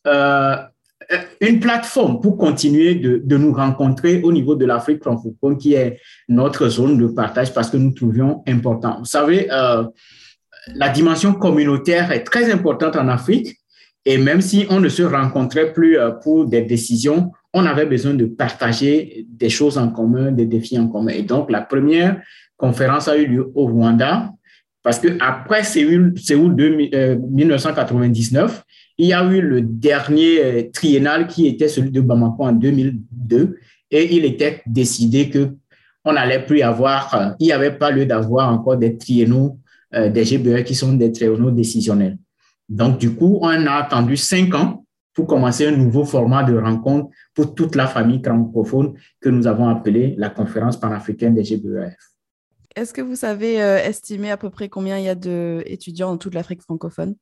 euh, 0.07 0.57
une 1.41 1.59
plateforme 1.59 2.21
pour 2.21 2.39
continuer 2.39 2.95
de, 2.95 3.21
de, 3.23 3.37
nous 3.37 3.53
rencontrer 3.53 4.23
au 4.23 4.31
niveau 4.33 4.55
de 4.55 4.65
l'Afrique 4.65 5.03
francophone, 5.03 5.59
qui 5.59 5.75
est 5.75 5.99
notre 6.29 6.69
zone 6.69 6.99
de 6.99 7.09
partage, 7.09 7.53
parce 7.53 7.69
que 7.69 7.77
nous 7.77 7.91
trouvions 7.91 8.45
important. 8.47 9.01
Vous 9.01 9.05
savez, 9.05 9.49
euh, 9.51 9.83
la 10.75 10.89
dimension 10.91 11.35
communautaire 11.35 12.13
est 12.13 12.23
très 12.23 12.49
importante 12.53 12.95
en 12.95 13.09
Afrique 13.09 13.59
et 14.09 14.17
même 14.19 14.41
si 14.41 14.67
on 14.71 14.79
ne 14.79 14.89
se 14.89 15.03
rencontrait 15.03 15.73
plus 15.73 15.99
euh, 15.99 16.13
pour 16.13 16.47
des 16.47 16.63
décisions, 16.63 17.33
on 17.53 17.67
avait 17.67 17.87
besoin 17.87 18.15
de 18.15 18.27
partager 18.27 19.27
des 19.29 19.49
choses 19.49 19.77
en 19.79 19.91
commun, 19.91 20.31
des 20.31 20.47
défis 20.47 20.79
en 20.79 20.87
commun. 20.87 21.11
Et 21.11 21.23
donc, 21.23 21.51
la 21.51 21.63
première 21.63 22.23
conférence 22.57 23.09
a 23.09 23.17
eu 23.17 23.27
lieu 23.27 23.51
au 23.57 23.67
Rwanda, 23.67 24.31
parce 24.85 25.01
qu'après 25.01 25.65
Séoul, 25.65 26.15
Séoul 26.17 26.55
1999, 26.55 28.45
euh, 28.45 28.63
il 28.99 29.09
y 29.09 29.13
a 29.13 29.25
eu 29.25 29.41
le 29.41 29.61
dernier 29.61 30.45
euh, 30.45 30.63
triennal 30.73 31.27
qui 31.27 31.49
était 31.49 31.67
celui 31.67 31.91
de 31.91 32.01
Bamako 32.01 32.45
en 32.45 32.53
2002, 32.53 33.59
et 33.91 34.15
il 34.15 34.25
était 34.25 34.63
décidé 34.67 35.29
que 35.31 35.49
on 36.05 36.13
n'allait 36.13 36.47
plus 36.47 36.63
avoir, 36.63 37.35
il 37.41 37.47
n'y 37.47 37.53
avait 37.53 37.73
pas 37.73 37.91
lieu 37.91 38.07
d'avoir 38.07 38.53
encore 38.53 38.77
des 38.77 38.97
triennaux 38.97 39.59
des 39.93 40.25
GBE 40.25 40.63
qui 40.63 40.77
sont 40.77 40.93
des 40.93 41.11
triennaux 41.11 41.51
décisionnels. 41.51 42.17
Donc, 42.69 42.99
du 42.99 43.15
coup, 43.15 43.39
on 43.43 43.49
a 43.49 43.73
attendu 43.73 44.17
cinq 44.17 44.55
ans 44.55 44.85
pour 45.15 45.27
commencer 45.27 45.67
un 45.67 45.77
nouveau 45.77 46.05
format 46.05 46.45
de 46.45 46.57
rencontre 46.57 47.09
pour 47.35 47.55
toute 47.55 47.75
la 47.75 47.87
famille 47.87 48.21
francophone 48.23 48.95
que 49.21 49.31
nous 49.31 49.47
avons 49.47 49.69
appelé 49.69 50.15
la 50.19 50.29
conférence 50.29 50.79
panafricaine 50.79 51.35
des 51.35 51.43
GBEF. 51.43 51.95
Est-ce 52.77 52.93
que 52.93 53.01
vous 53.01 53.17
savez 53.17 53.63
euh, 53.63 53.79
estimer 53.79 54.31
à 54.31 54.37
peu 54.37 54.51
près 54.51 54.69
combien 54.69 54.99
il 54.99 55.05
y 55.05 55.09
a 55.09 55.15
d'étudiants 55.15 56.11
dans 56.11 56.19
toute 56.19 56.35
l'Afrique 56.35 56.61
francophone? 56.61 57.17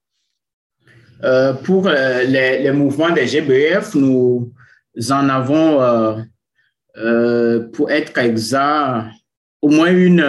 Euh, 1.23 1.53
Pour 1.53 1.87
euh, 1.87 2.25
les, 2.25 2.73
mouvements 2.73 3.11
des 3.11 3.29
GBEF, 3.29 3.95
nous 3.95 4.53
en 5.11 5.29
avons, 5.29 6.25
pour 7.73 7.91
être 7.93 8.19
exact, 8.19 9.07
au 9.63 9.69
moins 9.69 9.93
une 9.93 10.25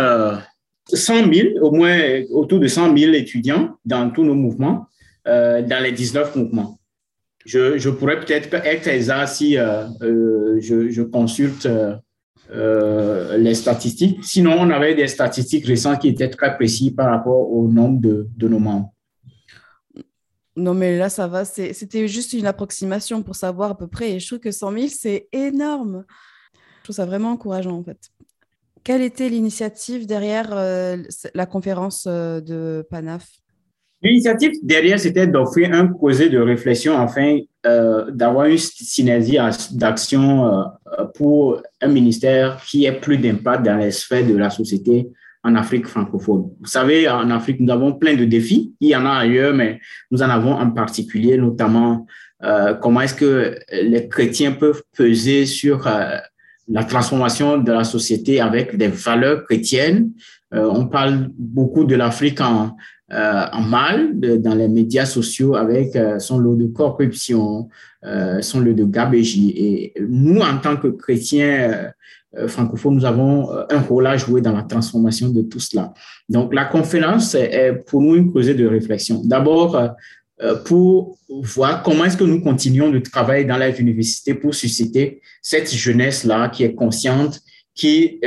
100 0.94 1.34
000, 1.34 1.66
au 1.66 1.72
moins 1.72 2.22
autour 2.30 2.60
de 2.60 2.68
100 2.68 2.96
000 2.96 3.14
étudiants 3.14 3.78
dans 3.84 4.12
tous 4.12 4.24
nos 4.24 4.36
mouvements. 4.36 4.86
Euh, 5.28 5.62
dans 5.62 5.82
les 5.82 5.92
19 5.92 6.36
mouvements. 6.36 6.80
Je, 7.46 7.90
pourrais 7.90 8.20
peut-être 8.20 8.54
être 8.54 8.88
exact 8.88 9.28
si 9.28 9.54
je, 9.54 11.02
consulte 11.04 11.68
les 12.52 13.56
statistiques. 13.56 14.24
Sinon, 14.24 14.56
on 14.60 14.70
avait 14.72 14.96
des 14.96 15.08
statistiques 15.08 15.66
récentes 15.66 16.00
qui 16.00 16.10
étaient 16.10 16.30
très 16.30 16.56
précises 16.56 16.92
par 16.92 17.10
rapport 17.10 17.52
au 17.52 17.68
nombre 17.68 18.02
de, 18.02 18.28
de 18.36 18.48
nos 18.48 18.60
membres. 18.60 18.96
Non, 20.58 20.74
mais 20.74 20.98
là, 20.98 21.10
ça 21.10 21.28
va. 21.28 21.44
C'était 21.44 22.08
juste 22.08 22.34
une 22.34 22.46
approximation 22.46 23.24
pour 23.24 23.36
savoir 23.36 23.72
à 23.72 23.78
peu 23.78 23.88
près. 23.88 24.14
Et 24.14 24.20
je 24.20 24.28
trouve 24.28 24.40
que 24.40 24.52
100 24.52 24.72
000, 24.72 24.88
c'est 24.88 25.28
énorme. 25.34 26.06
Je 26.54 26.84
trouve 26.84 26.96
ça 26.96 27.06
vraiment 27.06 27.32
encourageant, 27.32 27.78
en 27.78 27.84
fait. 27.84 28.10
Quelle 28.84 29.02
était 29.02 29.28
l'initiative 29.28 30.06
derrière 30.06 30.50
euh, 30.54 30.98
la 31.34 31.46
conférence 31.46 32.06
euh, 32.08 32.40
de 32.40 32.86
PANAF 32.90 33.28
L'initiative 34.06 34.52
derrière, 34.62 35.00
c'était 35.00 35.26
d'offrir 35.26 35.74
un 35.74 35.88
projet 35.88 36.30
de 36.30 36.38
réflexion 36.38 36.96
afin 36.98 37.40
euh, 37.66 38.12
d'avoir 38.12 38.46
une 38.46 38.58
synergie 38.58 39.40
d'action 39.72 40.64
pour 41.16 41.62
un 41.82 41.88
ministère 41.88 42.62
qui 42.68 42.86
ait 42.86 43.00
plus 43.00 43.18
d'impact 43.18 43.66
dans 43.66 43.78
les 43.78 43.90
sphères 43.90 44.28
de 44.28 44.38
la 44.38 44.52
société 44.52 45.08
en 45.44 45.56
Afrique 45.56 45.88
francophone. 45.88 46.50
Vous 46.60 46.68
savez, 46.68 47.08
en 47.10 47.30
Afrique, 47.30 47.60
nous 47.60 47.72
avons 47.72 47.94
plein 47.94 48.16
de 48.16 48.26
défis. 48.26 48.74
Il 48.80 48.90
y 48.90 48.96
en 48.96 49.06
a 49.06 49.12
ailleurs, 49.12 49.54
mais 49.54 49.80
nous 50.12 50.22
en 50.22 50.30
avons 50.30 50.54
en 50.54 50.70
particulier, 50.72 51.38
notamment 51.38 52.06
euh, 52.44 52.74
comment 52.76 53.02
est-ce 53.02 53.14
que 53.14 53.58
les 53.72 54.08
chrétiens 54.08 54.52
peuvent 54.52 54.84
peser 54.96 55.46
sur 55.46 55.88
euh, 55.88 56.18
la 56.68 56.84
transformation 56.84 57.60
de 57.60 57.72
la 57.72 57.84
société 57.84 58.42
avec 58.42 58.76
des 58.76 58.88
valeurs 58.88 59.44
chrétiennes. 59.46 60.12
Euh, 60.54 60.68
on 60.70 60.88
parle 60.88 61.30
beaucoup 61.38 61.86
de 61.86 61.96
l'Afrique 61.96 62.42
en, 62.42 62.76
en 63.12 63.62
mal 63.62 64.20
dans 64.20 64.56
les 64.56 64.68
médias 64.68 65.06
sociaux 65.06 65.56
avec 65.56 65.98
son 66.20 66.40
lot 66.40 66.56
de 66.56 66.66
corruption, 66.66 67.70
son 68.42 68.60
lot 68.60 68.74
de 68.74 68.86
gabégie. 68.86 69.54
Et 69.56 69.94
nous, 70.02 70.40
en 70.42 70.58
tant 70.58 70.78
que 70.78 70.88
chrétiens 70.88 71.92
euh, 72.38 72.48
francophones, 72.48 72.96
nous 72.96 73.06
avons 73.06 73.52
euh, 73.52 73.64
un 73.70 73.80
rôle 73.80 74.08
à 74.08 74.18
jouer 74.18 74.42
dans 74.42 74.52
la 74.52 74.64
transformation 74.64 75.30
de 75.30 75.42
tout 75.42 75.60
cela. 75.60 75.94
Donc, 76.28 76.54
la 76.54 76.66
conférence 76.66 77.36
est 77.36 77.74
pour 77.86 78.02
nous 78.02 78.16
une 78.16 78.32
causée 78.32 78.56
de 78.56 78.68
réflexion. 78.68 79.22
D'abord, 79.24 79.76
euh, 80.42 80.56
pour 80.66 81.18
voir 81.30 81.82
comment 81.84 82.06
est-ce 82.06 82.18
que 82.18 82.24
nous 82.24 82.42
continuons 82.42 82.90
de 82.90 83.00
travailler 83.00 83.46
dans 83.46 83.58
les 83.58 83.80
universités 83.80 84.34
pour 84.34 84.54
susciter 84.54 85.22
cette 85.42 85.74
jeunesse-là 85.74 86.50
qui 86.50 86.64
est 86.64 86.76
consciente, 86.76 87.40
qui 87.74 88.22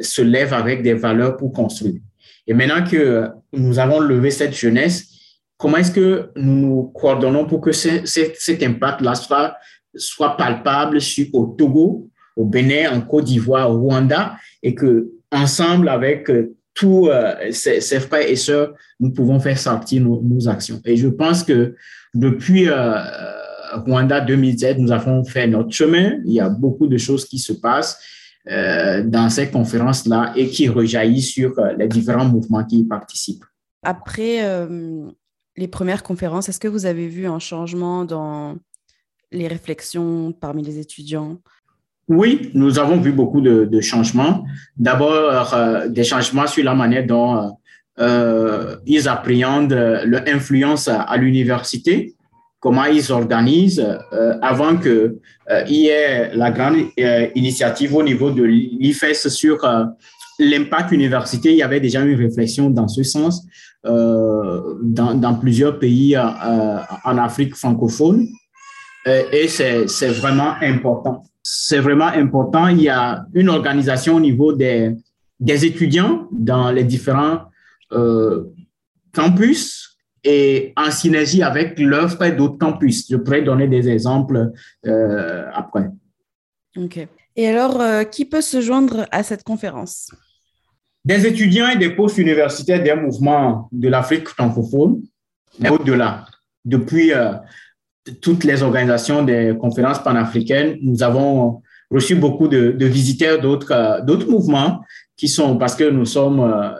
se 0.00 0.22
lève 0.22 0.54
avec 0.54 0.82
des 0.82 0.94
valeurs 0.94 1.36
pour 1.36 1.52
construire. 1.52 2.00
Et 2.46 2.54
maintenant 2.54 2.84
que 2.84 3.28
nous 3.52 3.78
avons 3.78 4.00
levé 4.00 4.30
cette 4.30 4.54
jeunesse, 4.54 5.08
comment 5.56 5.78
est-ce 5.78 5.92
que 5.92 6.30
nous 6.36 6.54
nous 6.54 6.82
coordonnons 6.94 7.46
pour 7.46 7.60
que 7.60 7.72
cet 7.72 8.62
impact-là 8.62 9.14
soit, 9.94 10.36
palpable 10.36 10.98
au 11.32 11.46
Togo, 11.58 12.10
au 12.36 12.44
Bénin, 12.44 12.92
en 12.92 13.00
Côte 13.00 13.24
d'Ivoire, 13.24 13.70
au 13.70 13.80
Rwanda, 13.80 14.36
et 14.62 14.74
que 14.74 15.10
ensemble 15.30 15.88
avec 15.88 16.30
euh, 16.30 16.54
tous 16.74 17.08
euh, 17.08 17.34
ces, 17.52 17.80
frères 18.00 18.28
et 18.28 18.36
sœurs, 18.36 18.74
nous 18.98 19.10
pouvons 19.10 19.38
faire 19.38 19.58
sortir 19.58 20.02
nos, 20.02 20.48
actions. 20.48 20.80
Et 20.84 20.96
je 20.96 21.08
pense 21.08 21.44
que 21.44 21.74
depuis 22.12 22.68
euh, 22.68 22.98
Rwanda 23.86 24.20
2007, 24.20 24.78
nous 24.78 24.90
avons 24.90 25.24
fait 25.24 25.46
notre 25.46 25.70
chemin. 25.70 26.18
Il 26.24 26.32
y 26.32 26.40
a 26.40 26.48
beaucoup 26.48 26.88
de 26.88 26.98
choses 26.98 27.24
qui 27.26 27.38
se 27.38 27.52
passent 27.52 27.98
dans 28.46 29.30
ces 29.30 29.50
conférences-là 29.50 30.34
et 30.36 30.48
qui 30.48 30.68
rejaillissent 30.68 31.32
sur 31.32 31.54
les 31.78 31.88
différents 31.88 32.26
mouvements 32.26 32.62
qui 32.64 32.80
y 32.80 32.84
participent. 32.84 33.44
Après 33.82 34.42
les 35.56 35.68
premières 35.68 36.02
conférences, 36.02 36.48
est-ce 36.48 36.60
que 36.60 36.68
vous 36.68 36.86
avez 36.86 37.08
vu 37.08 37.26
un 37.26 37.38
changement 37.38 38.04
dans 38.04 38.56
les 39.30 39.48
réflexions 39.48 40.32
parmi 40.32 40.62
les 40.62 40.78
étudiants? 40.78 41.38
Oui, 42.08 42.50
nous 42.54 42.78
avons 42.78 43.00
vu 43.00 43.12
beaucoup 43.12 43.40
de, 43.40 43.80
changements. 43.80 44.44
D'abord, 44.76 45.54
euh, 45.54 45.88
des 45.88 46.04
changements 46.04 46.46
sur 46.46 46.64
la 46.64 46.74
manière 46.74 47.06
dont 47.06 47.56
euh, 47.98 48.76
ils 48.86 49.08
appréhendent 49.08 49.72
l'influence 49.72 50.88
à, 50.88 51.16
l'université, 51.16 52.13
comment 52.64 52.86
ils 52.86 53.12
organisent, 53.12 53.86
euh, 54.14 54.38
avant 54.40 54.74
qu'il 54.78 55.18
y 55.68 55.88
ait 55.88 56.34
la 56.34 56.50
grande 56.50 56.78
initiative 57.34 57.94
au 57.94 58.02
niveau 58.02 58.30
de 58.30 58.42
l'IFES 58.42 59.28
sur 59.28 59.58
l'impact 60.38 60.90
université. 60.90 61.52
Il 61.52 61.58
y 61.58 61.62
avait 61.62 61.80
déjà 61.80 62.00
une 62.00 62.16
réflexion 62.16 62.70
dans 62.70 62.88
ce 62.88 63.02
sens 63.02 63.46
dans, 63.84 65.38
plusieurs 65.42 65.78
pays 65.78 66.16
en 66.16 67.18
Afrique 67.18 67.54
francophone. 67.54 68.26
et 69.06 69.46
c'est 69.48 70.12
vraiment 70.22 70.54
important 70.62 71.22
c'est 71.44 71.78
vraiment 71.78 72.06
important. 72.06 72.68
Il 72.68 72.80
y 72.80 72.88
a 72.88 73.26
une 73.34 73.50
organisation 73.50 74.16
au 74.16 74.20
niveau 74.20 74.54
des, 74.54 74.96
des 75.38 75.66
étudiants 75.66 76.26
dans 76.32 76.70
les 76.70 76.84
différents 76.84 77.42
euh, 77.92 78.44
campus 79.14 79.93
et 80.24 80.72
en 80.76 80.90
synergie 80.90 81.42
avec 81.42 81.78
l'offre 81.78 82.26
d'autres 82.30 82.58
campus. 82.58 83.06
Je 83.10 83.16
pourrais 83.16 83.42
donner 83.42 83.68
des 83.68 83.88
exemples 83.88 84.52
euh, 84.86 85.46
après. 85.52 85.88
OK. 86.76 87.06
Et 87.36 87.48
alors, 87.48 87.80
euh, 87.80 88.04
qui 88.04 88.24
peut 88.24 88.40
se 88.40 88.60
joindre 88.60 89.06
à 89.10 89.22
cette 89.22 89.42
conférence? 89.42 90.10
Des 91.04 91.26
étudiants 91.26 91.68
et 91.68 91.76
des 91.76 91.90
postes 91.90 92.18
universitaires 92.18 92.82
des 92.82 92.94
mouvements 92.94 93.68
de 93.70 93.88
l'Afrique 93.88 94.28
francophone, 94.28 95.02
mais 95.60 95.68
au-delà. 95.68 96.24
Depuis 96.64 97.12
toutes 98.20 98.44
les 98.44 98.62
organisations 98.62 99.22
des 99.22 99.54
conférences 99.60 100.02
panafricaines, 100.02 100.78
nous 100.82 101.02
avons 101.02 101.62
reçu 101.90 102.14
beaucoup 102.16 102.48
de, 102.48 102.84
visiteurs 102.84 103.40
d'autres 103.40 103.72
euh, 103.72 104.30
mouvements 104.30 104.80
qui 105.16 105.28
sont, 105.28 105.56
parce 105.56 105.74
que 105.74 105.84
nous 105.84 106.04
sommes 106.04 106.40
euh, 106.40 106.70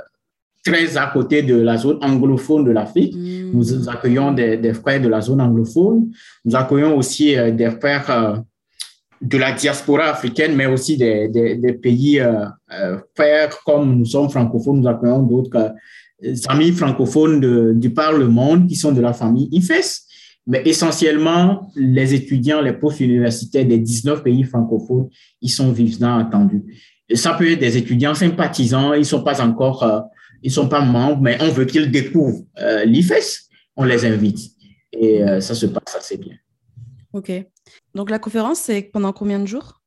très 0.64 0.96
à 0.96 1.06
côté 1.06 1.42
de 1.42 1.56
la 1.56 1.76
zone 1.76 1.98
anglophone 2.02 2.64
de 2.64 2.70
l'Afrique. 2.70 3.14
Mm. 3.14 3.50
Nous 3.52 3.88
accueillons 3.88 4.32
des, 4.32 4.72
frères 4.74 5.00
de 5.00 5.08
la 5.08 5.20
zone 5.20 5.40
anglophone. 5.40 6.10
Nous 6.44 6.56
accueillons 6.56 6.96
aussi 6.96 7.36
euh, 7.36 7.50
des 7.50 7.70
frères 7.70 8.42
de 9.20 9.38
la 9.38 9.52
diaspora 9.52 10.06
africaine, 10.06 10.54
mais 10.56 10.66
aussi 10.66 10.96
des, 10.96 11.28
des, 11.28 11.72
pays 11.74 12.20
frères 13.14 13.58
comme 13.64 13.96
nous 13.96 14.04
sommes 14.04 14.28
francophones. 14.28 14.80
Nous 14.80 14.88
accueillons 14.88 15.22
d'autres 15.22 15.74
amis 16.48 16.72
francophones 16.72 17.78
du 17.78 17.90
par 17.90 18.12
le 18.12 18.28
monde 18.28 18.66
qui 18.66 18.76
sont 18.76 18.92
de 18.92 19.00
la 19.00 19.12
famille 19.12 19.48
IFES 19.52 20.04
mais 20.46 20.62
essentiellement, 20.66 21.70
les 21.74 22.12
étudiants, 22.14 22.60
les 22.60 22.74
profs 22.74 23.00
universitaires 23.00 23.64
des 23.64 23.78
19 23.78 24.22
pays 24.22 24.44
francophones, 24.44 25.08
ils 25.40 25.50
sont 25.50 25.72
vivement 25.72 26.18
attendus. 26.18 26.62
Et 27.08 27.16
ça 27.16 27.34
peut 27.34 27.50
être 27.50 27.60
des 27.60 27.76
étudiants 27.76 28.14
sympathisants, 28.14 28.94
ils 28.94 29.00
ne 29.00 29.04
sont 29.04 29.22
pas 29.22 29.40
encore, 29.42 29.82
euh, 29.82 30.00
ils 30.42 30.50
sont 30.50 30.68
pas 30.68 30.80
membres, 30.80 31.20
mais 31.20 31.36
on 31.40 31.48
veut 31.48 31.64
qu'ils 31.64 31.90
découvrent 31.90 32.44
euh, 32.58 32.84
l'IFES, 32.84 33.48
on 33.76 33.84
les 33.84 34.06
invite. 34.06 34.38
Et 34.92 35.22
euh, 35.22 35.40
ça 35.40 35.54
se 35.54 35.66
passe 35.66 35.96
assez 35.96 36.16
bien. 36.16 36.36
OK. 37.12 37.30
Donc 37.94 38.10
la 38.10 38.18
conférence, 38.18 38.60
c'est 38.60 38.82
pendant 38.82 39.12
combien 39.12 39.38
de 39.38 39.46
jours? 39.46 39.82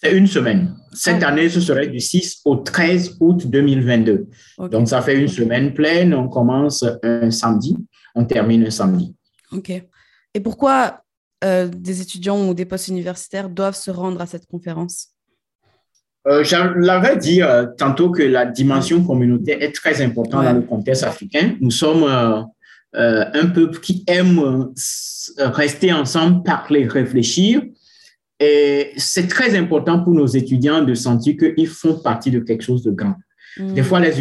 C'est 0.00 0.16
une 0.16 0.26
semaine. 0.28 0.76
Cette 0.92 1.22
ah. 1.22 1.28
année, 1.28 1.48
ce 1.48 1.60
serait 1.60 1.88
du 1.88 1.98
6 1.98 2.42
au 2.44 2.56
13 2.56 3.16
août 3.20 3.46
2022. 3.48 4.28
Donc 4.70 4.88
ça 4.88 5.02
fait 5.02 5.18
une 5.18 5.26
semaine 5.26 5.74
pleine. 5.74 6.14
On 6.14 6.28
commence 6.28 6.84
un 7.02 7.30
samedi, 7.30 7.76
on 8.14 8.24
termine 8.24 8.66
un 8.66 8.70
samedi. 8.70 9.16
Ok. 9.50 9.70
Et 10.34 10.40
pourquoi 10.40 11.02
euh, 11.44 11.68
des 11.68 12.00
étudiants 12.00 12.48
ou 12.48 12.54
des 12.54 12.64
postes 12.64 12.88
universitaires 12.88 13.48
doivent 13.48 13.76
se 13.76 13.90
rendre 13.90 14.20
à 14.20 14.26
cette 14.26 14.46
conférence? 14.46 15.08
Euh, 16.26 16.44
Je 16.44 16.56
l'avais 16.78 17.16
dit 17.16 17.42
euh, 17.42 17.66
tantôt 17.76 18.10
que 18.10 18.22
la 18.22 18.46
dimension 18.46 19.02
communautaire 19.02 19.62
est 19.62 19.72
très 19.72 20.02
importante 20.02 20.44
dans 20.44 20.52
le 20.52 20.62
contexte 20.62 21.04
africain. 21.04 21.56
Nous 21.60 21.70
sommes 21.70 22.04
un 22.94 23.46
peuple 23.46 23.80
qui 23.80 24.04
aime 24.06 24.70
rester 25.38 25.92
ensemble, 25.92 26.42
parler, 26.42 26.86
réfléchir. 26.86 27.62
Et 28.40 28.92
c'est 28.96 29.26
très 29.26 29.56
important 29.56 30.02
pour 30.02 30.14
nos 30.14 30.26
étudiants 30.26 30.82
de 30.82 30.94
sentir 30.94 31.36
qu'ils 31.36 31.66
font 31.66 31.98
partie 31.98 32.30
de 32.30 32.38
quelque 32.38 32.62
chose 32.62 32.82
de 32.82 32.92
grand. 32.92 33.16
Mm. 33.58 33.74
Des 33.74 33.82
fois, 33.82 33.98
les, 34.00 34.12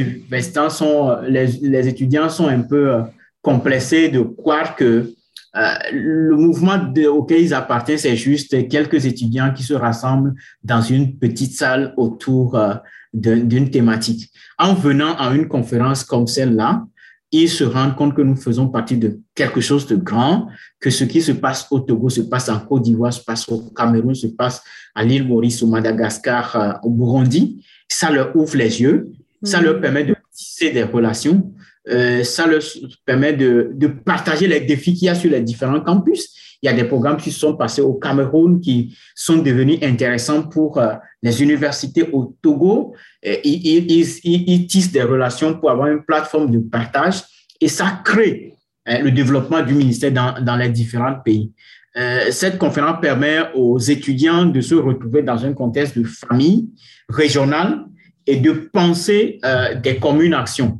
sont, 0.69 1.17
les, 1.27 1.45
les, 1.61 1.87
étudiants 1.87 2.27
sont 2.27 2.47
un 2.47 2.61
peu 2.61 2.95
complexés 3.43 4.09
de 4.09 4.21
croire 4.21 4.75
que 4.75 5.13
euh, 5.57 5.73
le 5.91 6.35
mouvement 6.35 6.77
auquel 7.09 7.41
ils 7.41 7.53
appartiennent, 7.53 7.97
c'est 7.97 8.15
juste 8.15 8.67
quelques 8.67 9.05
étudiants 9.05 9.51
qui 9.53 9.63
se 9.63 9.73
rassemblent 9.73 10.35
dans 10.63 10.81
une 10.81 11.17
petite 11.17 11.53
salle 11.53 11.93
autour 11.97 12.55
euh, 12.55 12.75
d'une 13.13 13.71
thématique. 13.71 14.31
En 14.59 14.73
venant 14.73 15.15
à 15.17 15.33
une 15.33 15.47
conférence 15.47 16.03
comme 16.03 16.27
celle-là, 16.27 16.85
ils 17.31 17.49
se 17.49 17.63
rendent 17.63 17.95
compte 17.95 18.15
que 18.15 18.21
nous 18.21 18.35
faisons 18.35 18.67
partie 18.67 18.97
de 18.97 19.19
quelque 19.35 19.59
chose 19.59 19.85
de 19.87 19.95
grand, 19.95 20.47
que 20.79 20.89
ce 20.89 21.03
qui 21.03 21.21
se 21.21 21.33
passe 21.33 21.67
au 21.71 21.79
Togo 21.79 22.09
se 22.09 22.21
passe 22.21 22.49
en 22.49 22.59
Côte 22.59 22.83
d'Ivoire, 22.83 23.11
se 23.11 23.23
passe 23.23 23.47
au 23.49 23.69
Cameroun, 23.75 24.15
se 24.15 24.27
passe 24.27 24.61
à 24.95 25.03
l'île 25.03 25.27
Maurice, 25.27 25.61
au 25.61 25.67
Madagascar, 25.67 26.55
euh, 26.55 26.73
au 26.83 26.91
Burundi. 26.91 27.65
Ça 27.89 28.11
leur 28.11 28.35
ouvre 28.35 28.55
les 28.55 28.81
yeux, 28.81 29.11
ça 29.43 29.59
leur 29.61 29.77
mm. 29.77 29.81
permet 29.81 30.03
de 30.05 30.15
tisser 30.31 30.71
des 30.71 30.83
relations 30.83 31.51
euh, 31.89 32.23
ça 32.23 32.47
leur 32.47 32.61
permet 33.05 33.33
de, 33.33 33.87
partager 34.05 34.47
les 34.47 34.61
défis 34.61 34.93
qu'il 34.93 35.05
y 35.05 35.09
a 35.09 35.15
sur 35.15 35.31
les 35.31 35.41
différents 35.41 35.81
campus. 35.81 36.29
Il 36.61 36.65
y 36.65 36.69
a 36.69 36.73
des 36.73 36.85
programmes 36.85 37.17
qui 37.17 37.31
sont 37.31 37.55
passés 37.55 37.81
au 37.81 37.93
Cameroun 37.93 38.59
qui 38.59 38.97
sont 39.15 39.37
devenus 39.37 39.77
intéressants 39.83 40.43
pour 40.43 40.79
euh, 40.79 40.93
les 41.21 41.43
universités 41.43 42.09
au 42.11 42.35
Togo. 42.41 42.95
Et 43.21 43.47
ils, 43.47 44.67
tissent 44.67 44.91
des 44.91 45.03
relations 45.03 45.59
pour 45.59 45.69
avoir 45.69 45.87
une 45.87 46.03
plateforme 46.03 46.49
de 46.51 46.59
partage 46.59 47.23
et 47.59 47.67
ça 47.67 48.01
crée 48.03 48.53
hein, 48.85 48.99
le 48.99 49.11
développement 49.11 49.61
du 49.61 49.73
ministère 49.73 50.11
dans, 50.11 50.55
les 50.55 50.69
différents 50.69 51.15
pays. 51.23 51.51
Euh, 51.95 52.27
cette 52.31 52.57
conférence 52.57 53.01
permet 53.01 53.39
aux 53.55 53.79
étudiants 53.79 54.45
de 54.45 54.61
se 54.61 54.75
retrouver 54.75 55.23
dans 55.23 55.43
un 55.45 55.53
contexte 55.53 55.97
de 55.97 56.03
famille 56.03 56.69
régionale 57.09 57.85
et 58.27 58.37
de 58.37 58.51
penser 58.51 59.39
euh, 59.45 59.75
des 59.75 59.97
communes 59.97 60.33
actions. 60.33 60.79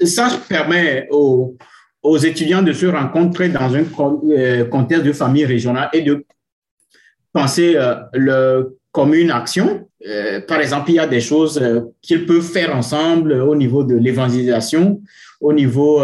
Ça 0.00 0.28
permet 0.48 1.06
aux, 1.10 1.56
aux, 2.02 2.18
étudiants 2.18 2.62
de 2.62 2.72
se 2.72 2.86
rencontrer 2.86 3.48
dans 3.48 3.74
un 3.74 3.84
euh, 4.30 4.64
contexte 4.64 5.04
de 5.04 5.12
famille 5.12 5.44
régionale 5.44 5.88
et 5.92 6.02
de 6.02 6.24
penser 7.34 7.74
euh, 7.76 7.96
leur 8.14 8.68
commune 8.92 9.30
action. 9.30 9.88
Euh, 10.06 10.40
par 10.40 10.60
exemple, 10.60 10.90
il 10.90 10.94
y 10.94 10.98
a 10.98 11.06
des 11.06 11.20
choses 11.20 11.58
euh, 11.60 11.80
qu'ils 12.00 12.24
peuvent 12.24 12.40
faire 12.40 12.74
ensemble 12.74 13.32
au 13.32 13.54
niveau 13.54 13.84
de 13.84 13.96
l'évangélisation, 13.96 15.02
au 15.40 15.52
niveau 15.52 16.00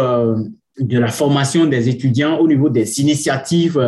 de 0.77 0.99
la 0.99 1.07
formation 1.07 1.65
des 1.65 1.89
étudiants, 1.89 2.37
au 2.37 2.47
niveau 2.47 2.69
des 2.69 3.01
initiatives 3.01 3.79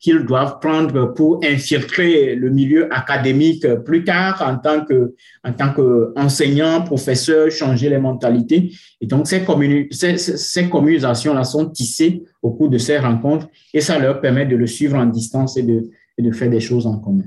qu'ils 0.00 0.24
doivent 0.24 0.58
prendre 0.60 1.12
pour 1.14 1.40
infiltrer 1.44 2.34
le 2.34 2.50
milieu 2.50 2.92
académique 2.92 3.66
plus 3.84 4.04
tard 4.04 4.42
en 4.46 4.58
tant 4.58 4.84
que 4.84 5.14
en 5.44 5.52
tant 5.52 5.72
qu'enseignant, 5.72 6.82
professeur, 6.82 7.50
changer 7.50 7.88
les 7.88 7.98
mentalités. 7.98 8.72
Et 9.00 9.06
donc 9.06 9.26
ces, 9.26 9.44
ces, 9.90 10.18
ces 10.18 10.68
communications 10.68 11.34
là 11.34 11.44
sont 11.44 11.68
tissées 11.70 12.22
au 12.42 12.52
cours 12.52 12.68
de 12.68 12.78
ces 12.78 12.98
rencontres 12.98 13.48
et 13.74 13.80
ça 13.80 13.98
leur 13.98 14.20
permet 14.20 14.46
de 14.46 14.56
le 14.56 14.66
suivre 14.66 14.96
en 14.96 15.06
distance 15.06 15.56
et 15.56 15.62
de 15.62 15.90
et 16.18 16.22
de 16.22 16.32
faire 16.32 16.50
des 16.50 16.60
choses 16.60 16.86
en 16.86 16.98
commun. 16.98 17.24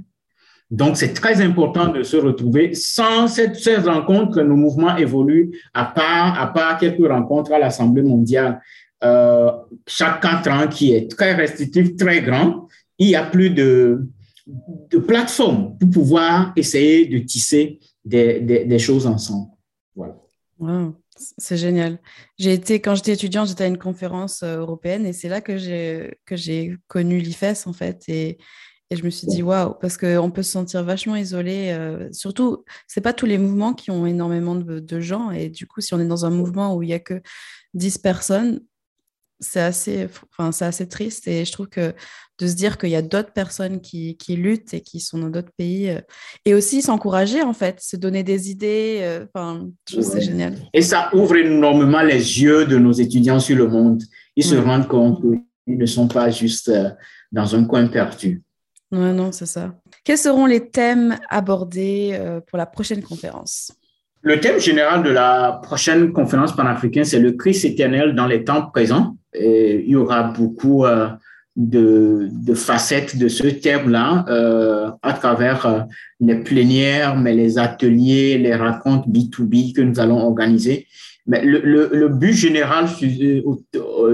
Donc, 0.71 0.95
c'est 0.95 1.13
très 1.13 1.41
important 1.41 1.89
de 1.89 2.01
se 2.01 2.15
retrouver. 2.15 2.73
Sans 2.73 3.27
cette, 3.27 3.57
ces 3.57 3.75
rencontres, 3.75 4.41
nos 4.41 4.55
mouvements 4.55 4.95
évoluent 4.95 5.51
à 5.73 5.83
part, 5.83 6.41
à 6.41 6.47
part 6.47 6.77
quelques 6.77 7.05
rencontres 7.05 7.51
à 7.51 7.59
l'Assemblée 7.59 8.03
mondiale 8.03 8.61
euh, 9.03 9.51
chaque 9.87 10.21
quatre 10.21 10.49
ans 10.49 10.67
qui 10.67 10.93
est 10.93 11.09
très 11.09 11.33
restrictif, 11.33 11.95
très 11.95 12.21
grand, 12.21 12.67
il 12.97 13.07
n'y 13.07 13.15
a 13.15 13.23
plus 13.23 13.49
de, 13.49 14.07
de 14.47 14.97
plateforme 14.99 15.77
pour 15.77 15.89
pouvoir 15.89 16.53
essayer 16.55 17.07
de 17.07 17.19
tisser 17.19 17.79
des, 18.05 18.39
des, 18.39 18.65
des 18.65 18.79
choses 18.79 19.07
ensemble. 19.07 19.47
Voilà. 19.95 20.15
Wow, 20.59 20.95
c'est 21.37 21.57
génial. 21.57 21.99
J'ai 22.37 22.53
été, 22.53 22.79
quand 22.79 22.95
j'étais 22.95 23.13
étudiante, 23.13 23.47
j'étais 23.47 23.63
à 23.63 23.67
une 23.67 23.77
conférence 23.77 24.43
euh, 24.43 24.59
européenne 24.59 25.05
et 25.05 25.13
c'est 25.13 25.29
là 25.29 25.41
que 25.41 25.57
j'ai, 25.57 26.19
que 26.25 26.35
j'ai 26.35 26.77
connu 26.87 27.19
l'IFES 27.19 27.65
en 27.65 27.73
fait. 27.73 28.03
Et, 28.07 28.37
et 28.91 28.95
je 28.95 29.05
me 29.05 29.09
suis 29.09 29.25
dit, 29.25 29.41
waouh, 29.41 29.73
parce 29.79 29.97
qu'on 29.97 30.31
peut 30.31 30.43
se 30.43 30.51
sentir 30.51 30.83
vachement 30.83 31.15
isolé. 31.15 31.71
Euh, 31.71 32.09
surtout, 32.11 32.65
c'est 32.87 33.01
pas 33.01 33.13
tous 33.13 33.25
les 33.25 33.37
mouvements 33.37 33.73
qui 33.73 33.89
ont 33.89 34.05
énormément 34.05 34.53
de, 34.53 34.79
de, 34.79 34.99
gens. 34.99 35.31
Et 35.31 35.49
du 35.49 35.65
coup, 35.65 35.79
si 35.79 35.93
on 35.93 35.99
est 35.99 36.07
dans 36.07 36.25
un 36.25 36.29
mouvement 36.29 36.75
où 36.75 36.83
il 36.83 36.87
n'y 36.87 36.93
a 36.93 36.99
que 36.99 37.21
10 37.73 37.99
personnes, 37.99 38.59
c'est 39.41 39.59
assez, 39.59 40.07
enfin, 40.31 40.51
c'est 40.51 40.65
assez 40.65 40.87
triste 40.87 41.27
et 41.27 41.43
je 41.43 41.51
trouve 41.51 41.67
que 41.67 41.93
de 42.39 42.47
se 42.47 42.55
dire 42.55 42.77
qu'il 42.77 42.89
y 42.89 42.95
a 42.95 43.01
d'autres 43.01 43.33
personnes 43.33 43.81
qui, 43.81 44.15
qui, 44.17 44.35
luttent 44.35 44.73
et 44.73 44.81
qui 44.81 44.99
sont 44.99 45.19
dans 45.19 45.29
d'autres 45.29 45.51
pays 45.57 45.89
euh, 45.89 45.99
et 46.45 46.53
aussi 46.53 46.81
s'encourager 46.81 47.41
en 47.41 47.53
fait, 47.53 47.79
se 47.81 47.97
donner 47.97 48.23
des 48.23 48.49
idées, 48.49 48.99
euh, 49.01 49.25
enfin, 49.33 49.67
ouais. 49.93 50.01
c'est 50.01 50.21
génial. 50.21 50.55
Et 50.73 50.81
ça 50.81 51.09
ouvre 51.13 51.35
énormément 51.35 52.01
les 52.01 52.41
yeux 52.41 52.65
de 52.65 52.77
nos 52.77 52.91
étudiants 52.91 53.39
sur 53.39 53.57
le 53.57 53.67
monde. 53.67 54.01
Ils 54.35 54.45
ouais. 54.45 54.57
se 54.57 54.61
rendent 54.61 54.87
compte 54.87 55.21
qu'ils 55.21 55.77
ne 55.77 55.85
sont 55.85 56.07
pas 56.07 56.29
juste 56.29 56.69
euh, 56.69 56.89
dans 57.31 57.55
un 57.55 57.65
coin 57.65 57.87
perdu. 57.87 58.41
Ouais, 58.91 59.13
non, 59.13 59.31
c'est 59.31 59.45
ça. 59.45 59.73
Quels 60.03 60.17
seront 60.17 60.45
les 60.45 60.69
thèmes 60.69 61.17
abordés 61.29 62.19
pour 62.47 62.57
la 62.57 62.65
prochaine 62.65 63.01
conférence? 63.01 63.71
Le 64.21 64.39
thème 64.41 64.59
général 64.59 65.01
de 65.01 65.09
la 65.09 65.61
prochaine 65.63 66.11
conférence 66.11 66.53
panafricaine, 66.53 67.05
c'est 67.05 67.19
le 67.19 67.31
Christ 67.31 67.63
éternel 67.63 68.15
dans 68.15 68.27
les 68.27 68.43
temps 68.43 68.69
présents. 68.69 69.15
Il 69.39 69.87
y 69.87 69.95
aura 69.95 70.23
beaucoup 70.23 70.85
euh, 70.85 71.09
de, 71.55 72.53
facettes 72.55 73.17
de 73.17 73.27
ce 73.27 73.47
thème-là 73.47 74.25
euh, 74.27 74.91
à 75.01 75.13
travers 75.13 75.65
euh, 75.65 75.79
les 76.19 76.35
plénières, 76.35 77.17
mais 77.17 77.33
les 77.33 77.57
ateliers, 77.57 78.37
les 78.37 78.55
racontes 78.55 79.07
B2B 79.07 79.73
que 79.73 79.81
nous 79.81 79.99
allons 79.99 80.19
organiser. 80.19 80.87
Mais 81.27 81.43
le 81.45 82.07
but 82.07 82.33
général 82.33 82.87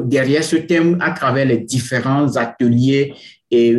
derrière 0.03 0.43
ce 0.43 0.57
thème, 0.57 0.97
à 0.99 1.11
travers 1.11 1.45
les 1.45 1.59
différents 1.59 2.35
ateliers 2.35 3.13
et 3.49 3.77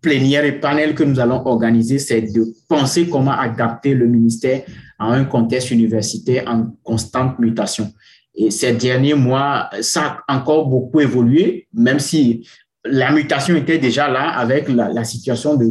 plénières 0.00 0.44
et 0.44 0.58
panels 0.58 0.94
que 0.94 1.04
nous 1.04 1.20
allons 1.20 1.46
organiser, 1.46 1.98
c'est 1.98 2.22
de 2.22 2.44
penser 2.68 3.08
comment 3.08 3.38
adapter 3.38 3.94
le 3.94 4.06
ministère 4.06 4.62
à 4.98 5.06
un 5.06 5.24
contexte 5.24 5.70
universitaire 5.70 6.44
en 6.46 6.72
constante 6.82 7.38
mutation. 7.38 7.92
Et 8.40 8.50
ces 8.50 8.72
derniers 8.72 9.14
mois, 9.14 9.68
ça 9.82 10.22
a 10.26 10.36
encore 10.38 10.66
beaucoup 10.66 11.00
évolué, 11.00 11.68
même 11.74 11.98
si 11.98 12.48
la 12.86 13.12
mutation 13.12 13.54
était 13.54 13.76
déjà 13.76 14.08
là 14.08 14.30
avec 14.30 14.66
la, 14.70 15.04
situation 15.04 15.56
de 15.56 15.66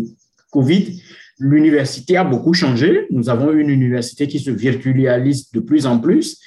Covid. 0.52 1.02
L'université 1.40 2.16
a 2.16 2.24
beaucoup 2.24 2.54
changé. 2.54 3.08
Nous 3.10 3.28
avons 3.28 3.52
une 3.54 3.70
université 3.70 4.28
qui 4.28 4.40
se 4.40 4.52
virtualise 4.52 5.50
de 5.52 5.62
plus 5.62 5.88
en 5.88 5.98
plus. 5.98 6.38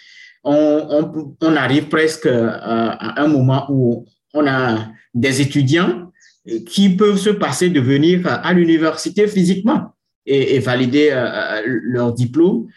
On, 0.44 1.56
arrive 1.56 1.88
presque 1.88 2.26
à 2.26 3.20
un 3.20 3.26
moment 3.26 3.66
où 3.68 4.06
on 4.32 4.46
a 4.46 4.90
des 5.14 5.40
étudiants 5.40 6.12
qui 6.68 6.90
peuvent 6.90 7.18
se 7.18 7.30
passer 7.30 7.68
de 7.68 7.80
venir 7.80 8.20
à 8.26 8.52
l'université 8.52 9.26
physiquement 9.26 9.92
et, 10.24 10.54
et 10.54 10.58
valider 10.60 11.08
euh, 11.10 11.62
leur 11.66 12.12
diplôme 12.12 12.68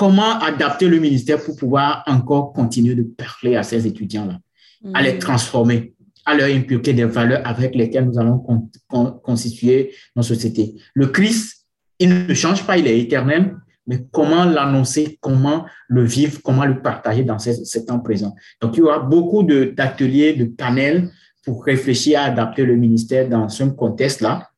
comment 0.00 0.38
adapter 0.38 0.88
le 0.88 0.98
ministère 0.98 1.44
pour 1.44 1.54
pouvoir 1.56 2.02
encore 2.06 2.54
continuer 2.54 2.94
de 2.94 3.02
parler 3.02 3.56
à 3.56 3.62
ces 3.62 3.86
étudiants-là, 3.86 4.38
mmh. 4.82 4.96
à 4.96 5.02
les 5.02 5.18
transformer, 5.18 5.92
à 6.24 6.34
leur 6.34 6.48
inculquer 6.48 6.94
des 6.94 7.04
valeurs 7.04 7.42
avec 7.44 7.74
lesquelles 7.74 8.06
nous 8.06 8.18
allons 8.18 8.38
con 8.38 8.70
con 8.88 9.20
constituer 9.22 9.92
nos 10.16 10.22
sociétés. 10.22 10.74
Le 10.94 11.08
Christ, 11.08 11.66
il 11.98 12.26
ne 12.26 12.32
change 12.32 12.64
pas, 12.66 12.78
il 12.78 12.86
est 12.86 12.98
éternel, 12.98 13.54
mais 13.86 14.06
comment 14.10 14.46
l'annoncer, 14.46 15.18
comment 15.20 15.66
le 15.88 16.02
vivre, 16.02 16.40
comment 16.42 16.64
le 16.64 16.80
partager 16.80 17.22
dans 17.22 17.38
ces, 17.38 17.66
ces 17.66 17.84
temps 17.84 18.00
présents. 18.00 18.34
Donc, 18.62 18.78
il 18.78 18.80
y 18.80 18.82
aura 18.82 19.00
beaucoup 19.00 19.42
d'ateliers, 19.42 20.32
de, 20.32 20.44
de 20.44 20.48
panels 20.48 21.10
pour 21.44 21.62
réfléchir 21.62 22.20
à 22.20 22.24
adapter 22.24 22.64
le 22.64 22.76
ministère 22.76 23.28
dans 23.28 23.50
ce 23.50 23.64
contexte-là. 23.64 24.48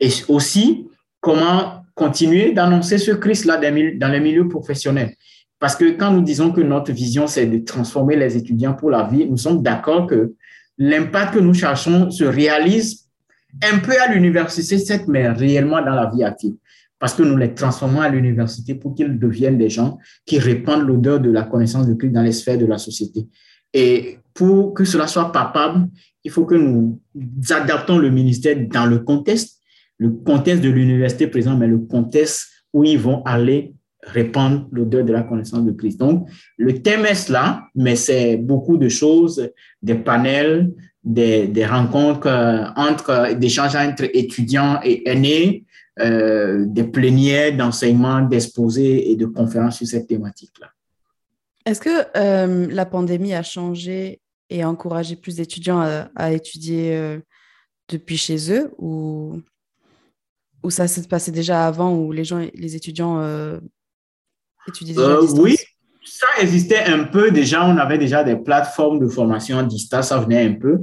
Et 0.00 0.08
aussi, 0.28 0.86
comment 1.20 1.84
continuer 1.98 2.52
d'annoncer 2.52 2.96
ce 2.96 3.10
Christ-là 3.10 3.58
dans 3.58 4.08
les 4.08 4.20
milieux 4.20 4.48
professionnels. 4.48 5.14
Parce 5.58 5.74
que 5.74 5.96
quand 5.96 6.12
nous 6.12 6.22
disons 6.22 6.52
que 6.52 6.60
notre 6.60 6.92
vision, 6.92 7.26
c'est 7.26 7.46
de 7.46 7.58
transformer 7.58 8.16
les 8.16 8.36
étudiants 8.36 8.74
pour 8.74 8.90
la 8.90 9.02
vie, 9.08 9.26
nous 9.28 9.36
sommes 9.36 9.62
d'accord 9.62 10.06
que 10.06 10.34
l'impact 10.78 11.34
que 11.34 11.40
nous 11.40 11.54
cherchons 11.54 12.10
se 12.10 12.24
réalise 12.24 13.08
un 13.62 13.78
peu 13.78 13.92
à 14.00 14.12
l'université, 14.12 14.78
certes, 14.78 15.08
mais 15.08 15.28
réellement 15.28 15.82
dans 15.84 15.94
la 15.94 16.08
vie 16.10 16.22
active. 16.22 16.54
Parce 17.00 17.14
que 17.14 17.24
nous 17.24 17.36
les 17.36 17.54
transformons 17.54 18.00
à 18.00 18.08
l'université 18.08 18.74
pour 18.74 18.94
qu'ils 18.94 19.18
deviennent 19.18 19.58
des 19.58 19.70
gens 19.70 19.98
qui 20.24 20.38
répandent 20.38 20.86
l'odeur 20.86 21.18
de 21.18 21.30
la 21.30 21.42
connaissance 21.42 21.88
de 21.88 21.94
Christ 21.94 22.12
dans 22.12 22.22
les 22.22 22.32
sphères 22.32 22.58
de 22.58 22.66
la 22.66 22.78
société. 22.78 23.26
Et 23.74 24.18
pour 24.34 24.74
que 24.74 24.84
cela 24.84 25.08
soit 25.08 25.32
papable, 25.32 25.88
il 26.22 26.30
faut 26.30 26.44
que 26.44 26.54
nous 26.54 27.00
adaptons 27.50 27.98
le 27.98 28.10
ministère 28.10 28.56
dans 28.68 28.86
le 28.86 29.00
contexte 29.00 29.57
le 29.98 30.10
contexte 30.10 30.62
de 30.62 30.70
l'université 30.70 31.26
présent, 31.26 31.56
mais 31.56 31.66
le 31.66 31.78
contexte 31.78 32.48
où 32.72 32.84
ils 32.84 32.98
vont 32.98 33.22
aller 33.24 33.74
répandre 34.02 34.68
l'odeur 34.72 35.04
de 35.04 35.12
la 35.12 35.22
connaissance 35.22 35.64
de 35.64 35.72
Christ. 35.72 35.98
Donc, 35.98 36.28
le 36.56 36.80
thème 36.82 37.04
est 37.04 37.28
là, 37.28 37.64
mais 37.74 37.96
c'est 37.96 38.36
beaucoup 38.36 38.76
de 38.76 38.88
choses, 38.88 39.50
des 39.82 39.96
panels, 39.96 40.72
des, 41.02 41.48
des 41.48 41.66
rencontres 41.66 42.28
euh, 42.28 42.64
entre, 42.76 43.34
des 43.34 43.46
échanges 43.46 43.76
entre 43.76 44.04
étudiants 44.14 44.80
et 44.84 45.08
aînés, 45.08 45.64
euh, 46.00 46.64
des 46.66 46.84
plénières 46.84 47.56
d'enseignement, 47.56 48.20
d'exposés 48.22 49.10
et 49.10 49.16
de 49.16 49.26
conférences 49.26 49.78
sur 49.78 49.86
cette 49.86 50.06
thématique-là. 50.06 50.68
Est-ce 51.66 51.80
que 51.80 52.06
euh, 52.16 52.68
la 52.70 52.86
pandémie 52.86 53.34
a 53.34 53.42
changé 53.42 54.20
et 54.48 54.64
encouragé 54.64 55.16
plus 55.16 55.36
d'étudiants 55.36 55.80
à, 55.80 56.08
à 56.14 56.32
étudier 56.32 57.18
depuis 57.90 58.16
chez 58.16 58.50
eux 58.50 58.70
ou 58.78 59.42
ou 60.62 60.70
ça 60.70 60.88
s'est 60.88 61.02
passé 61.06 61.30
déjà 61.30 61.66
avant 61.66 61.94
où 61.94 62.12
les 62.12 62.24
gens, 62.24 62.46
les 62.54 62.76
étudiants 62.76 63.20
euh, 63.20 63.58
étudiaient 64.66 64.94
déjà 64.94 65.08
euh, 65.08 65.26
Oui, 65.36 65.56
ça 66.10 66.26
existait 66.40 66.84
un 66.84 67.04
peu 67.04 67.30
déjà, 67.30 67.64
on 67.64 67.76
avait 67.76 67.98
déjà 67.98 68.24
des 68.24 68.36
plateformes 68.36 68.98
de 68.98 69.08
formation 69.08 69.58
à 69.58 69.62
distance, 69.62 70.08
ça 70.08 70.18
venait 70.18 70.42
un 70.42 70.54
peu, 70.54 70.78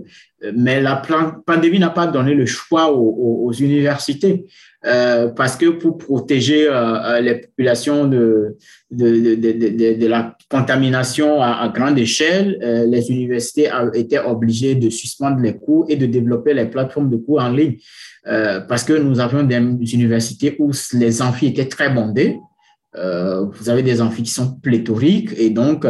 mais 0.55 0.81
la 0.81 1.01
pandémie 1.45 1.79
n'a 1.79 1.89
pas 1.89 2.07
donné 2.07 2.33
le 2.33 2.45
choix 2.45 2.91
aux, 2.91 3.51
universités. 3.53 4.45
Euh, 4.85 5.29
parce 5.29 5.55
que 5.55 5.65
pour 5.65 5.97
protéger 5.97 6.67
euh, 6.67 6.73
euh, 6.75 7.19
les 7.19 7.35
populations 7.39 8.05
de, 8.07 8.55
la 8.91 10.37
contamination 10.47 11.41
à, 11.41 11.71
grande 11.73 11.97
échelle, 11.97 12.59
les 12.87 13.09
universités 13.09 13.69
étaient 13.95 14.19
obligées 14.19 14.75
de 14.75 14.91
suspendre 14.91 15.39
les 15.39 15.57
cours 15.57 15.85
et 15.89 15.95
de 15.95 16.05
développer 16.05 16.53
les 16.53 16.65
plateformes 16.65 17.09
de 17.09 17.17
cours 17.17 17.41
en 17.41 17.49
ligne. 17.49 17.77
parce 18.23 18.83
que 18.83 18.93
nous 18.93 19.19
avions 19.19 19.43
des 19.43 19.93
universités 19.95 20.55
où 20.59 20.71
les 20.93 21.21
amphis 21.21 21.47
étaient 21.47 21.67
très 21.67 21.89
bondés, 21.89 22.37
euh, 22.37 22.54
vous 22.95 23.69
avez 23.69 23.83
des 23.83 24.01
amphis 24.01 24.23
qui 24.23 24.31
sont 24.31 24.57
pléthoriques 24.59 25.31
et 25.37 25.49
donc 25.49 25.85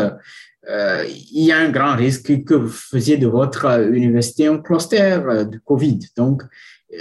euh, 0.69 1.05
il 1.31 1.43
y 1.43 1.51
a 1.51 1.59
un 1.59 1.69
grand 1.69 1.95
risque 1.95 2.43
que 2.43 2.55
vous 2.55 2.69
faisiez 2.69 3.17
de 3.17 3.27
votre 3.27 3.87
université 3.93 4.47
un 4.47 4.57
cluster 4.57 5.19
de 5.51 5.59
Covid. 5.63 5.99
Donc, 6.17 6.41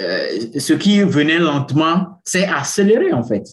euh, 0.01 0.27
ce 0.59 0.73
qui 0.75 1.03
venait 1.03 1.39
lentement 1.39 2.21
s'est 2.25 2.47
accéléré 2.47 3.13
en 3.13 3.23
fait. 3.23 3.45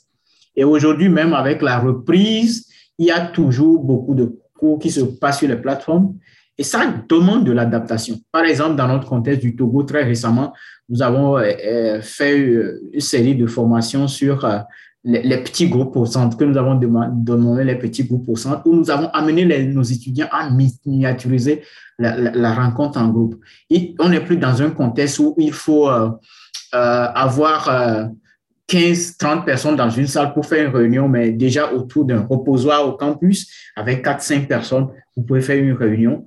Et 0.55 0.63
aujourd'hui, 0.63 1.07
même 1.07 1.33
avec 1.33 1.61
la 1.61 1.79
reprise, 1.79 2.67
il 2.97 3.05
y 3.05 3.11
a 3.11 3.27
toujours 3.27 3.83
beaucoup 3.83 4.15
de 4.15 4.37
cours 4.57 4.79
qui 4.79 4.91
se 4.91 5.01
passent 5.01 5.39
sur 5.39 5.47
les 5.47 5.55
plateformes 5.55 6.15
et 6.57 6.63
ça 6.63 6.93
demande 7.07 7.45
de 7.45 7.53
l'adaptation. 7.53 8.19
Par 8.31 8.43
exemple, 8.43 8.75
dans 8.75 8.87
notre 8.87 9.07
contexte 9.07 9.41
du 9.41 9.55
Togo, 9.55 9.83
très 9.83 10.03
récemment, 10.03 10.53
nous 10.89 11.01
avons 11.01 11.41
fait 12.01 12.37
une 12.37 12.99
série 12.99 13.35
de 13.35 13.47
formations 13.47 14.07
sur 14.09 14.45
les, 15.03 15.37
petits 15.37 15.67
groupes 15.67 15.95
au 15.95 16.05
centre, 16.05 16.37
que 16.37 16.43
nous 16.43 16.57
avons 16.57 16.75
demandé 16.75 17.63
les 17.63 17.75
petits 17.75 18.03
groupes 18.03 18.29
au 18.29 18.35
centre, 18.35 18.61
où 18.65 18.75
nous 18.75 18.91
avons 18.91 19.07
amené 19.07 19.45
nos 19.65 19.83
étudiants 19.83 20.27
à 20.31 20.49
miniaturiser 20.49 21.63
la, 21.97 22.53
rencontre 22.53 22.99
en 22.99 23.09
groupe. 23.09 23.35
On 23.99 24.09
n'est 24.09 24.23
plus 24.23 24.37
dans 24.37 24.61
un 24.61 24.69
contexte 24.69 25.19
où 25.19 25.35
il 25.37 25.53
faut 25.53 25.89
euh, 25.89 26.09
euh, 26.75 27.07
avoir 27.15 27.65
15, 28.67 29.09
euh, 29.09 29.13
30 29.19 29.45
personnes 29.45 29.75
dans 29.75 29.89
une 29.89 30.07
salle 30.07 30.33
pour 30.33 30.45
faire 30.45 30.67
une 30.67 30.75
réunion, 30.75 31.07
mais 31.07 31.31
déjà 31.31 31.73
autour 31.73 32.05
d'un 32.05 32.21
reposoir 32.21 32.87
au 32.87 32.93
campus, 32.93 33.47
avec 33.75 34.03
4, 34.03 34.21
5 34.21 34.47
personnes, 34.47 34.87
vous 35.15 35.23
pouvez 35.23 35.41
faire 35.41 35.61
une 35.61 35.73
réunion. 35.73 36.25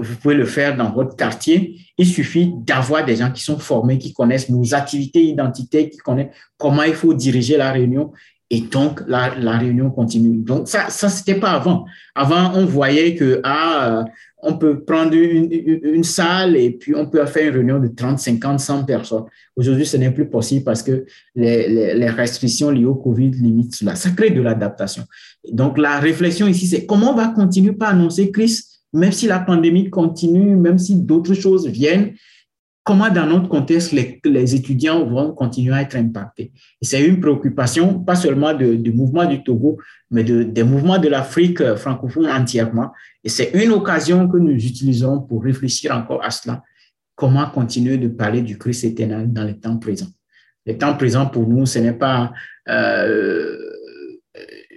Vous 0.00 0.16
pouvez 0.16 0.34
le 0.34 0.46
faire 0.46 0.76
dans 0.76 0.90
votre 0.92 1.16
quartier. 1.16 1.76
Il 1.96 2.06
suffit 2.06 2.52
d'avoir 2.58 3.04
des 3.04 3.16
gens 3.16 3.30
qui 3.30 3.42
sont 3.42 3.58
formés, 3.58 3.98
qui 3.98 4.12
connaissent 4.12 4.48
nos 4.48 4.74
activités 4.74 5.24
identitaires, 5.24 5.88
qui 5.90 5.98
connaissent 5.98 6.34
comment 6.56 6.82
il 6.82 6.94
faut 6.94 7.14
diriger 7.14 7.56
la 7.56 7.72
réunion. 7.72 8.12
Et 8.50 8.62
donc, 8.62 9.02
la, 9.06 9.58
réunion 9.58 9.90
continue. 9.90 10.38
Donc, 10.38 10.68
ça, 10.68 10.88
ça 10.88 11.10
c'était 11.10 11.38
pas 11.38 11.50
avant. 11.50 11.84
Avant, 12.14 12.52
on 12.54 12.64
voyait 12.64 13.14
que, 13.14 13.40
ah, 13.44 14.04
on 14.42 14.56
peut 14.56 14.84
prendre 14.84 15.14
une, 15.14 16.04
salle 16.04 16.56
et 16.56 16.70
puis 16.70 16.94
on 16.94 17.06
peut 17.06 17.24
faire 17.26 17.48
une 17.48 17.56
réunion 17.56 17.78
de 17.78 17.88
30, 17.88 18.18
50, 18.18 18.60
100 18.60 18.84
personnes. 18.84 19.24
Aujourd'hui, 19.56 19.84
ce 19.84 19.96
n'est 19.98 20.12
plus 20.12 20.30
possible 20.30 20.64
parce 20.64 20.82
que 20.82 21.04
les, 21.34 22.08
restrictions 22.08 22.70
liées 22.70 22.86
au 22.86 22.94
Covid 22.94 23.32
limitent 23.32 23.74
cela. 23.74 23.96
Ça 23.96 24.10
crée 24.10 24.30
de 24.30 24.40
l'adaptation. 24.40 25.04
Donc, 25.52 25.76
la 25.76 25.98
réflexion 25.98 26.46
ici, 26.46 26.68
c'est 26.68 26.86
comment 26.86 27.12
on 27.12 27.16
va 27.16 27.28
continuer 27.28 27.72
par 27.72 27.90
annoncer 27.90 28.30
Chris 28.30 28.60
même 28.92 29.12
si 29.12 29.26
la 29.26 29.40
pandémie 29.40 29.90
continue, 29.90 30.56
même 30.56 30.78
si 30.78 30.96
d'autres 30.96 31.34
choses 31.34 31.66
viennent, 31.66 32.14
comment 32.84 33.10
dans 33.10 33.26
notre 33.26 33.48
contexte 33.48 33.92
les, 33.92 34.54
étudiants 34.54 35.04
vont 35.04 35.32
continuer 35.32 35.74
à 35.74 35.82
être 35.82 35.96
impactés? 35.96 36.52
C'est 36.80 37.04
une 37.06 37.20
préoccupation, 37.20 38.00
pas 38.00 38.14
seulement 38.14 38.54
du 38.54 38.92
mouvement 38.92 39.26
du 39.26 39.42
Togo, 39.42 39.78
mais 40.10 40.24
de, 40.24 40.42
des 40.42 40.62
mouvements 40.62 40.98
de 40.98 41.08
l'Afrique 41.08 41.62
francophone 41.74 42.26
entièrement. 42.26 42.92
Et 43.22 43.28
c'est 43.28 43.50
une 43.52 43.72
occasion 43.72 44.26
que 44.26 44.38
nous 44.38 44.52
utilisons 44.52 45.20
pour 45.20 45.44
réfléchir 45.44 45.94
encore 45.94 46.24
à 46.24 46.30
cela. 46.30 46.62
Comment 47.14 47.50
continuer 47.50 47.98
de 47.98 48.08
parler 48.08 48.40
du 48.40 48.56
Christ 48.56 48.84
éternel 48.84 49.32
dans 49.32 49.44
les 49.44 49.58
temps 49.58 49.76
présents? 49.76 50.06
Les 50.64 50.78
temps 50.78 50.96
présents, 50.96 51.26
pour 51.26 51.46
nous, 51.46 51.66
ce 51.66 51.80
n'est 51.80 51.92
pas 51.92 52.32
euh, 52.68 53.58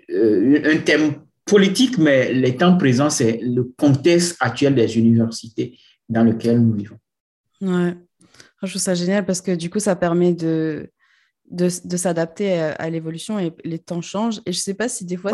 euh, 0.10 0.62
un 0.66 0.78
thème 0.80 1.14
politique, 1.52 1.98
mais 1.98 2.34
les 2.34 2.56
temps 2.56 2.78
présents, 2.78 3.10
c'est 3.10 3.40
le 3.42 3.66
contexte 3.78 4.38
actuel 4.40 4.74
des 4.74 4.98
universités 4.98 5.78
dans 6.08 6.24
lequel 6.24 6.62
nous 6.62 6.74
vivons. 6.74 6.98
Ouais, 7.60 7.94
je 8.64 8.70
trouve 8.70 8.82
ça 8.82 8.94
génial 8.94 9.26
parce 9.26 9.42
que 9.42 9.54
du 9.54 9.70
coup, 9.70 9.80
ça 9.80 9.98
permet 9.98 10.34
de, 10.34 10.90
de, 11.50 11.68
s'adapter 11.98 12.58
à, 12.58 12.90
l'évolution 12.90 13.38
et 13.38 13.52
les 13.66 13.80
temps 13.80 14.00
changent. 14.02 14.40
Et 14.46 14.54
je 14.54 14.60
ne 14.60 14.62
sais 14.62 14.74
pas 14.74 14.88
si 14.88 15.04
des 15.04 15.18
fois, 15.18 15.34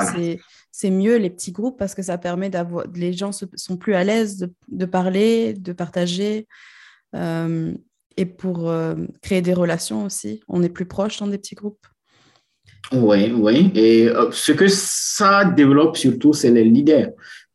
c'est 0.71 0.89
mieux 0.89 1.17
les 1.17 1.29
petits 1.29 1.51
groupes 1.51 1.77
parce 1.77 1.93
que 1.93 2.01
ça 2.01 2.17
permet 2.17 2.49
d'avoir. 2.49 2.85
Les 2.95 3.13
gens 3.13 3.31
sont 3.31 3.77
plus 3.77 3.93
à 3.93 4.03
l'aise 4.03 4.37
de, 4.37 4.51
de, 4.69 4.85
parler, 4.85 5.53
de 5.53 5.71
partager. 5.71 6.47
Euh, 7.15 7.75
et 8.17 8.25
pour 8.25 8.69
euh, 8.69 8.95
créer 9.21 9.43
des 9.43 9.53
relations 9.53 10.05
aussi, 10.05 10.41
on 10.47 10.63
est 10.63 10.69
plus 10.69 10.87
proche 10.87 11.19
dans 11.19 11.27
des 11.27 11.37
petits 11.37 11.53
groupes. 11.53 11.85
Oui, 12.93 13.33
oui. 13.35 13.71
Et 13.75 14.07
euh, 14.07 14.31
ce 14.31 14.51
que 14.51 14.67
ça 14.67 15.45
développe 15.45 15.97
surtout, 15.97 16.33
c'est 16.33 16.51
les 16.51 16.63
leaders. 16.63 17.09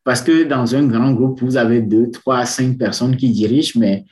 Parce 0.04 0.20
que 0.20 0.44
dans 0.44 0.74
un 0.74 0.86
grand 0.86 1.12
groupe, 1.12 1.40
vous 1.42 1.56
avez 1.56 1.80
deux, 1.80 2.10
trois, 2.10 2.44
cinq 2.44 2.76
personnes 2.76 3.16
qui 3.16 3.30
dirigent, 3.30 3.78
mais 3.78 4.04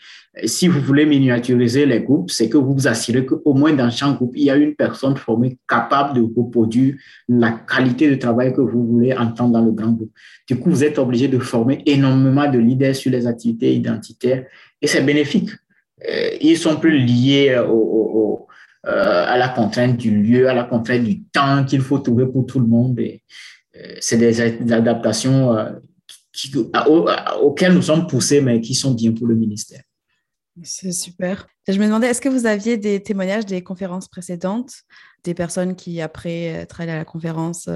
si 0.45 0.69
vous 0.69 0.81
voulez 0.81 1.07
miniaturiser 1.07 1.87
les 1.87 2.01
groupes, 2.01 2.31
c'est 2.31 2.49
que 2.49 2.57
vous 2.57 2.75
vous 2.75 2.87
assurez 2.87 3.27
qu'au 3.27 3.53
moins 3.53 3.73
dans 3.73 3.91
chaque 3.91 4.15
groupe, 4.17 4.33
il 4.37 4.45
y 4.45 4.51
a 4.51 4.57
une 4.57 4.77
personne 4.77 5.17
formée 5.17 5.59
capable 5.69 6.15
de 6.15 6.23
reproduire 6.23 6.95
la 7.29 7.51
qualité 7.51 8.09
de 8.09 8.15
travail 8.15 8.53
que 8.53 8.61
vous 8.61 8.87
voulez 8.87 9.13
entendre 9.13 9.55
dans 9.55 9.65
le 9.65 9.73
grand 9.73 9.91
groupe. 9.91 10.13
Du 10.47 10.57
coup, 10.57 10.71
vous 10.71 10.85
êtes 10.85 10.99
obligé 10.99 11.27
de 11.27 11.39
former 11.41 11.83
énormément 11.85 12.49
de 12.49 12.59
leaders 12.59 12.95
sur 12.95 13.11
les 13.11 13.27
activités 13.27 13.75
identitaires 13.75 14.47
et 14.81 14.87
c'est 14.87 15.03
bénéfique. 15.03 15.51
Euh, 16.09 16.31
ils 16.41 16.57
sont 16.57 16.77
plus 16.77 16.99
liés 16.99 17.61
au, 17.69 18.47
euh, 18.87 19.27
à 19.27 19.37
la 19.37 19.51
contrainte 19.51 19.99
du 19.99 20.23
lieu, 20.23 20.49
à 20.49 20.55
la 20.55 20.65
contrainte 20.65 21.05
du 21.05 21.23
temps 21.25 21.65
qu'il 21.67 21.83
faut 21.83 21.99
trouver 21.99 22.27
pour 22.27 22.47
tout 22.47 22.59
le 22.61 22.67
monde. 22.67 22.99
Euh, 22.99 23.97
c'est 24.01 24.17
des, 24.17 24.41
adaptations 24.73 25.55
euh, 25.55 25.73
auxquelles 27.43 27.75
nous 27.75 27.83
sommes 27.83 28.07
poussés, 28.07 28.41
mais 28.41 28.61
qui 28.63 28.75
sont 28.75 28.93
bien 28.95 29.13
pour 29.13 29.27
le 29.27 29.35
ministère. 29.35 29.83
C'est 30.63 30.93
super. 30.93 31.47
Je 31.69 31.79
me 31.79 31.85
demandais, 31.85 32.07
est-ce 32.07 32.23
que 32.23 32.31
vous 32.31 32.47
aviez 32.47 32.79
des 32.79 33.03
témoignages 33.03 33.45
des 33.45 33.63
conférences 33.63 34.09
précédentes, 34.09 34.73
des 35.25 35.35
personnes 35.35 35.77
qui, 35.77 36.01
après 36.01 36.45
être 36.45 36.81
allées 36.81 36.93
à 36.93 36.99
la 36.99 37.05
conférence, 37.05 37.69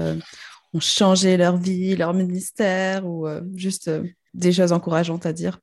ont 0.73 0.79
changé 0.79 1.37
leur 1.37 1.57
vie, 1.57 1.95
leur 1.95 2.15
ministère, 2.15 3.05
ou 3.05 3.27
juste 3.55 3.89
des 4.33 4.51
choses 4.51 4.73
encourageantes 4.73 5.25
à 5.25 5.33
dire? 5.33 5.59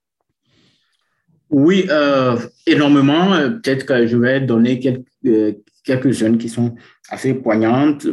Oui, 1.53 1.87
euh, 1.91 2.37
énormément. 2.67 3.35
Euh, 3.35 3.51
peut-être 3.51 3.85
que 3.85 4.07
je 4.07 4.17
vais 4.17 4.41
donner 4.41 4.81
quelques, 4.81 5.05
euh, 5.27 5.53
quelques 5.85 6.11
jeunes 6.11 6.39
qui 6.39 6.49
sont 6.49 6.75
assez 7.11 7.35
poignantes. 7.35 8.07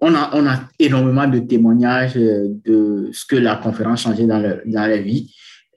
on, 0.00 0.14
a, 0.14 0.30
on 0.32 0.46
a 0.46 0.68
énormément 0.80 1.28
de 1.28 1.38
témoignages 1.38 2.14
de 2.14 3.08
ce 3.12 3.24
que 3.26 3.36
la 3.36 3.56
conférence 3.56 4.02
changé 4.02 4.26
dans, 4.26 4.42
dans 4.66 4.86
la 4.86 4.96
vie, 4.96 5.32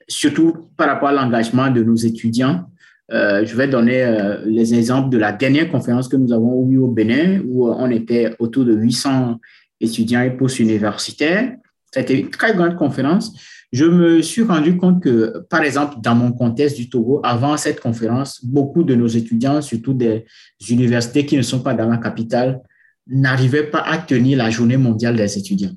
surtout 0.08 0.70
par 0.76 0.88
rapport 0.88 1.10
à 1.10 1.12
l'engagement 1.12 1.70
de 1.70 1.84
nos 1.84 1.94
étudiants. 1.94 2.64
je 3.10 3.54
vais 3.54 3.68
donner 3.68 4.00
les 4.46 4.74
exemples 4.74 5.10
de 5.10 5.18
la 5.18 5.30
dernière 5.30 5.70
conférence 5.70 6.08
que 6.08 6.16
nous 6.16 6.32
avons 6.32 6.68
eue 6.68 6.78
au 6.78 6.88
Bénin, 6.88 7.42
où 7.46 7.68
on 7.68 7.90
était 7.90 8.34
autour 8.40 8.64
de 8.64 8.74
800 8.74 9.38
étudiants 9.80 10.22
et 10.22 10.30
post-universitaires. 10.30 11.52
C'était 11.92 12.18
une 12.18 12.30
très 12.30 12.54
grande 12.54 12.74
conférence 12.74 13.32
je 13.72 13.84
me 13.84 14.22
suis 14.22 14.42
rendu 14.42 14.76
compte 14.76 15.02
que, 15.02 15.44
par 15.50 15.62
exemple, 15.62 15.96
dans 16.00 16.14
mon 16.14 16.32
contexte 16.32 16.76
du 16.76 16.88
Togo, 16.88 17.20
avant 17.22 17.56
cette 17.56 17.80
conférence, 17.80 18.42
beaucoup 18.42 18.82
de 18.82 18.94
nos 18.94 19.06
étudiants, 19.06 19.60
surtout 19.60 19.92
des 19.92 20.24
universités 20.68 21.26
qui 21.26 21.36
ne 21.36 21.42
sont 21.42 21.60
pas 21.60 21.74
dans 21.74 21.88
la 21.88 21.98
capitale, 21.98 22.62
n'arrivaient 23.06 23.70
pas 23.70 23.80
à 23.80 23.98
tenir 23.98 24.38
la 24.38 24.50
journée 24.50 24.78
mondiale 24.78 25.16
des 25.16 25.38
étudiants. 25.38 25.72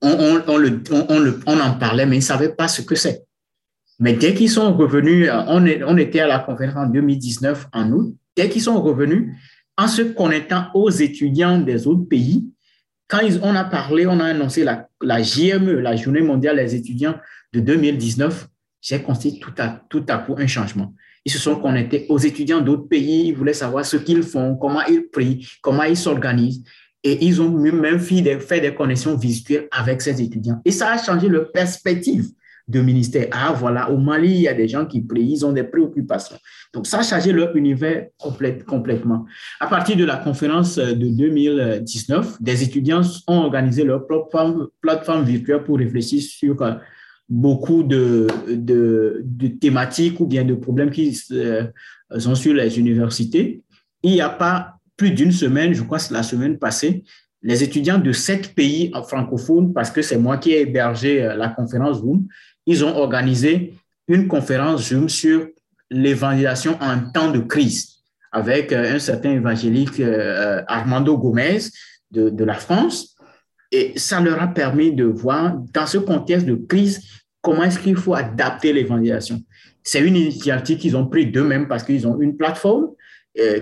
On, 0.00 0.36
en 0.36 1.72
parlait, 1.78 2.06
mais 2.06 2.16
ils 2.16 2.20
ne 2.20 2.24
savaient 2.24 2.54
pas 2.54 2.66
ce 2.66 2.82
que 2.82 2.96
c'est. 2.96 3.24
Mais 4.00 4.14
dès 4.14 4.34
qu'ils 4.34 4.50
sont 4.50 4.76
revenus, 4.76 5.28
on, 5.30 5.64
on 5.86 5.96
était 5.96 6.20
à 6.20 6.26
la 6.26 6.40
conférence 6.40 6.88
en 6.88 6.90
2019, 6.90 7.68
en 7.72 7.92
août, 7.92 8.16
dès 8.36 8.48
qu'ils 8.48 8.62
sont 8.62 8.82
revenus, 8.82 9.32
en 9.78 9.86
se 9.86 10.02
connectant 10.02 10.66
aux 10.74 10.90
étudiants 10.90 11.60
des 11.60 11.86
autres 11.86 12.08
pays, 12.08 12.46
quand 13.12 13.20
on 13.42 13.54
a 13.54 13.64
parlé, 13.64 14.06
on 14.06 14.18
a 14.20 14.24
annoncé 14.24 14.64
la, 14.64 14.88
la 15.02 15.22
JME, 15.22 15.80
la 15.80 15.96
Journée 15.96 16.22
mondiale 16.22 16.56
des 16.56 16.74
étudiants 16.74 17.16
de 17.52 17.60
2019, 17.60 18.48
j'ai 18.80 19.02
constaté 19.02 19.38
tout 19.38 19.52
à, 19.58 19.82
tout 19.90 20.06
à 20.08 20.16
coup 20.16 20.34
un 20.38 20.46
changement. 20.46 20.94
Ils 21.26 21.30
se 21.30 21.38
sont 21.38 21.56
connectés 21.56 22.06
aux 22.08 22.16
étudiants 22.16 22.62
d'autres 22.62 22.88
pays, 22.88 23.28
ils 23.28 23.36
voulaient 23.36 23.52
savoir 23.52 23.84
ce 23.84 23.98
qu'ils 23.98 24.22
font, 24.22 24.56
comment 24.56 24.80
ils 24.86 25.10
prient, 25.12 25.46
comment 25.60 25.82
ils 25.82 25.96
s'organisent. 25.96 26.64
Et 27.04 27.26
ils 27.26 27.42
ont 27.42 27.50
même 27.50 28.00
fait 28.00 28.22
des, 28.22 28.40
fait 28.40 28.62
des 28.62 28.74
connexions 28.74 29.14
virtuelles 29.14 29.68
avec 29.72 30.00
ces 30.00 30.22
étudiants. 30.22 30.62
Et 30.64 30.70
ça 30.70 30.92
a 30.92 30.98
changé 30.98 31.28
leur 31.28 31.52
perspective 31.52 32.30
de 32.68 32.80
ministères. 32.80 33.28
Ah, 33.32 33.52
voilà, 33.56 33.90
au 33.90 33.98
Mali, 33.98 34.28
il 34.28 34.40
y 34.42 34.48
a 34.48 34.54
des 34.54 34.68
gens 34.68 34.86
qui 34.86 35.02
prient, 35.02 35.32
ils 35.32 35.46
ont 35.46 35.52
des 35.52 35.64
préoccupations. 35.64 36.36
Donc, 36.72 36.86
ça 36.86 37.00
a 37.00 37.02
changé 37.02 37.32
leur 37.32 37.54
univers 37.56 38.06
complètement. 38.18 39.26
À 39.60 39.66
partir 39.66 39.96
de 39.96 40.04
la 40.04 40.16
conférence 40.16 40.76
de 40.78 41.08
2019, 41.08 42.40
des 42.40 42.62
étudiants 42.62 43.02
ont 43.26 43.40
organisé 43.40 43.84
leur 43.84 44.06
propre 44.06 44.72
plateforme 44.80 45.24
virtuelle 45.24 45.64
pour 45.64 45.78
réfléchir 45.78 46.22
sur 46.22 46.60
euh, 46.62 46.74
beaucoup 47.28 47.82
de, 47.82 48.26
de, 48.48 49.24
thématiques 49.60 50.20
ou 50.20 50.26
bien 50.26 50.44
de 50.44 50.54
problèmes 50.54 50.90
qui 50.90 51.18
euh, 51.32 51.66
sont 52.18 52.34
sur 52.34 52.54
les 52.54 52.78
universités. 52.78 53.62
Il 54.02 54.12
n'y 54.12 54.20
a 54.20 54.28
pas 54.28 54.76
plus 54.96 55.10
d'une 55.10 55.32
semaine, 55.32 55.72
je 55.72 55.82
crois 55.82 55.98
que 55.98 56.04
c'est 56.04 56.14
la 56.14 56.22
semaine 56.22 56.58
passée, 56.58 57.04
les 57.42 57.62
étudiants 57.62 57.98
de 57.98 58.12
sept 58.12 58.54
pays 58.54 58.92
francophones, 59.08 59.72
parce 59.72 59.90
que 59.90 60.02
c'est 60.02 60.18
moi 60.18 60.38
qui 60.38 60.52
ai 60.52 60.60
hébergé 60.60 61.22
euh, 61.22 61.34
la 61.34 61.48
conférence 61.48 62.00
Zoom, 62.00 62.26
ils 62.66 62.84
ont 62.84 62.96
organisé 62.96 63.74
une 64.08 64.28
conférence 64.28 64.88
Zoom 64.88 65.08
sur 65.08 65.48
l'évangélisation 65.90 66.76
en 66.80 67.10
temps 67.12 67.30
de 67.30 67.40
crise 67.40 67.98
avec 68.32 68.72
euh, 68.72 68.94
un 68.94 68.98
certain 68.98 69.32
évangélique 69.32 70.00
euh, 70.00 70.62
Armando 70.66 71.18
Gomez 71.18 71.58
de, 72.10 72.44
la 72.44 72.54
France. 72.54 73.16
Et 73.70 73.92
ça 73.96 74.20
leur 74.20 74.40
a 74.42 74.48
permis 74.48 74.92
de 74.92 75.04
voir, 75.04 75.54
dans 75.72 75.86
ce 75.86 75.98
contexte 75.98 76.46
de 76.46 76.54
crise, 76.54 77.00
comment 77.40 77.62
est-ce 77.64 77.78
qu'il 77.78 77.96
faut 77.96 78.14
adapter 78.14 78.72
l'évangélisation. 78.72 79.40
C'est 79.82 80.00
une 80.00 80.16
initiative 80.16 80.78
qu'ils 80.78 80.96
ont 80.96 81.06
pris 81.06 81.26
d'eux-mêmes 81.26 81.68
parce 81.68 81.82
qu'ils 81.82 82.06
ont 82.06 82.20
une 82.20 82.36
plateforme 82.36 82.88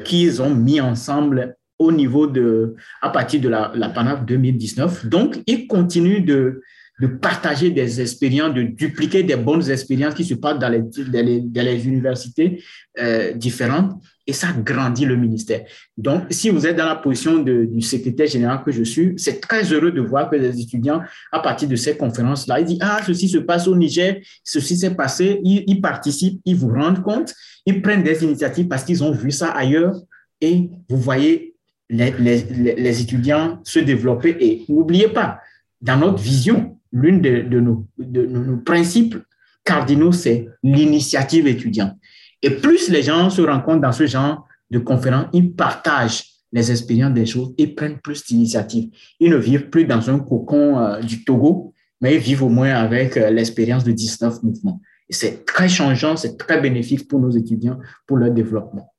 qu'ils 0.04 0.42
ont 0.42 0.52
mis 0.52 0.80
ensemble 0.80 1.56
au 1.78 1.92
niveau 1.92 2.26
de, 2.26 2.74
à 3.00 3.10
partir 3.10 3.40
de 3.40 3.48
la, 3.48 3.70
la 3.76 3.88
PANAF 3.88 4.26
2019. 4.26 5.06
Donc, 5.06 5.38
ils 5.46 5.68
continuent 5.68 6.24
de, 6.24 6.60
de 7.00 7.06
partager 7.06 7.70
des 7.70 8.00
expériences, 8.00 8.54
de 8.54 8.62
dupliquer 8.62 9.22
des 9.22 9.36
bonnes 9.36 9.68
expériences 9.70 10.14
qui 10.14 10.24
se 10.24 10.34
passent 10.34 10.58
dans 10.58 10.68
les, 10.68 10.80
dans 10.80 11.64
les, 11.64 11.86
universités 11.86 12.62
euh, 12.98 13.32
différentes 13.32 14.00
et 14.26 14.32
ça 14.32 14.48
grandit 14.52 15.06
le 15.06 15.16
ministère. 15.16 15.64
Donc, 15.96 16.24
si 16.30 16.50
vous 16.50 16.66
êtes 16.66 16.76
dans 16.76 16.84
la 16.86 16.96
position 16.96 17.38
du 17.38 17.80
secrétaire 17.80 18.26
général 18.26 18.62
que 18.64 18.70
je 18.70 18.84
suis, 18.84 19.14
c'est 19.16 19.40
très 19.40 19.64
heureux 19.72 19.90
de 19.90 20.00
voir 20.00 20.28
que 20.30 20.36
les 20.36 20.60
étudiants, 20.60 21.00
à 21.32 21.40
partir 21.40 21.68
de 21.68 21.74
ces 21.76 21.96
conférences-là, 21.96 22.60
ils 22.60 22.66
disent, 22.66 22.78
ah, 22.82 23.00
ceci 23.04 23.28
se 23.28 23.38
passe 23.38 23.66
au 23.66 23.74
Niger, 23.74 24.20
ceci 24.44 24.76
s'est 24.76 24.94
passé, 24.94 25.40
ils, 25.42 25.64
ils 25.66 25.80
participent, 25.80 26.40
ils 26.44 26.54
vous 26.54 26.68
rendent 26.68 27.02
compte, 27.02 27.34
ils 27.64 27.80
prennent 27.80 28.02
des 28.02 28.22
initiatives 28.22 28.68
parce 28.68 28.84
qu'ils 28.84 29.02
ont 29.02 29.10
vu 29.12 29.30
ça 29.30 29.50
ailleurs 29.50 29.96
et 30.40 30.68
vous 30.88 30.98
voyez 30.98 31.54
les, 31.88 32.12
les, 32.12 32.44
les 32.76 33.00
étudiants 33.02 33.60
se 33.64 33.78
développer. 33.80 34.36
Et 34.38 34.64
n'oubliez 34.68 35.08
pas, 35.08 35.40
dans 35.80 35.96
notre 35.96 36.22
vision, 36.22 36.78
l'une 36.92 37.20
de, 37.20 37.60
nos, 37.60 37.86
de, 37.98 38.26
nos, 38.26 38.56
principes 38.58 39.16
cardinaux, 39.64 40.12
c'est 40.12 40.48
l'initiative 40.62 41.46
étudiante. 41.46 41.96
Et 42.42 42.50
plus 42.50 42.88
les 42.88 43.02
gens 43.02 43.30
se 43.30 43.42
rencontrent 43.42 43.82
dans 43.82 43.92
ce 43.92 44.06
genre 44.06 44.46
de 44.70 44.78
conférences, 44.78 45.26
ils 45.32 45.52
partagent 45.54 46.24
les 46.52 46.70
expériences 46.70 47.14
des 47.14 47.26
choses 47.26 47.54
et 47.58 47.68
prennent 47.68 47.98
plus 47.98 48.24
d'initiatives. 48.24 48.90
Ils 49.20 49.30
ne 49.30 49.36
vivent 49.36 49.70
plus 49.70 49.84
dans 49.84 50.10
un 50.10 50.18
cocon 50.18 50.78
euh, 50.78 51.00
du 51.00 51.24
Togo, 51.24 51.74
mais 52.00 52.14
ils 52.16 52.20
vivent 52.20 52.42
au 52.42 52.48
moins 52.48 52.74
avec 52.74 53.16
euh, 53.16 53.30
l'expérience 53.30 53.84
de 53.84 53.92
19 53.92 54.42
mouvements. 54.42 54.80
C'est 55.08 55.44
très 55.44 55.68
changeant, 55.68 56.16
c'est 56.16 56.36
très 56.36 56.60
bénéfique 56.60 57.08
pour 57.08 57.20
nos 57.20 57.30
étudiants, 57.30 57.78
pour 58.06 58.16
leur 58.16 58.30
développement. 58.30 58.92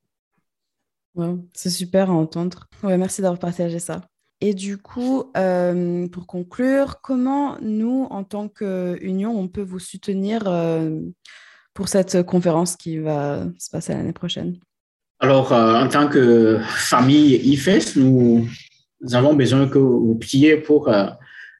c'est 1.53 1.69
super 1.69 2.09
à 2.09 2.13
entendre. 2.13 2.67
Ouais, 2.83 2.97
merci 2.97 3.21
d'avoir 3.21 3.39
partagé 3.39 3.79
ça. 3.79 4.01
Et 4.43 4.55
du 4.55 4.79
coup, 4.79 5.25
euh, 5.37 6.07
pour 6.07 6.25
conclure, 6.25 6.99
comment 7.03 7.57
nous, 7.61 8.07
en 8.09 8.23
tant 8.23 8.47
qu'union, 8.47 9.39
on 9.39 9.47
peut 9.47 9.61
vous 9.61 9.77
soutenir 9.77 10.41
euh, 10.47 10.99
pour 11.75 11.87
cette 11.87 12.23
conférence 12.23 12.75
qui 12.75 12.97
va 12.97 13.43
se 13.59 13.69
passer 13.69 13.93
l'année 13.93 14.13
prochaine? 14.13 14.57
Alors, 15.19 15.53
euh, 15.53 15.75
en 15.75 15.87
tant 15.87 16.07
que 16.07 16.57
famille 16.63 17.35
IFES, 17.35 17.97
nous, 17.97 18.47
avons 19.13 19.35
besoin 19.35 19.67
que 19.67 19.77
vous 19.77 20.15
priez 20.15 20.57
pour 20.57 20.89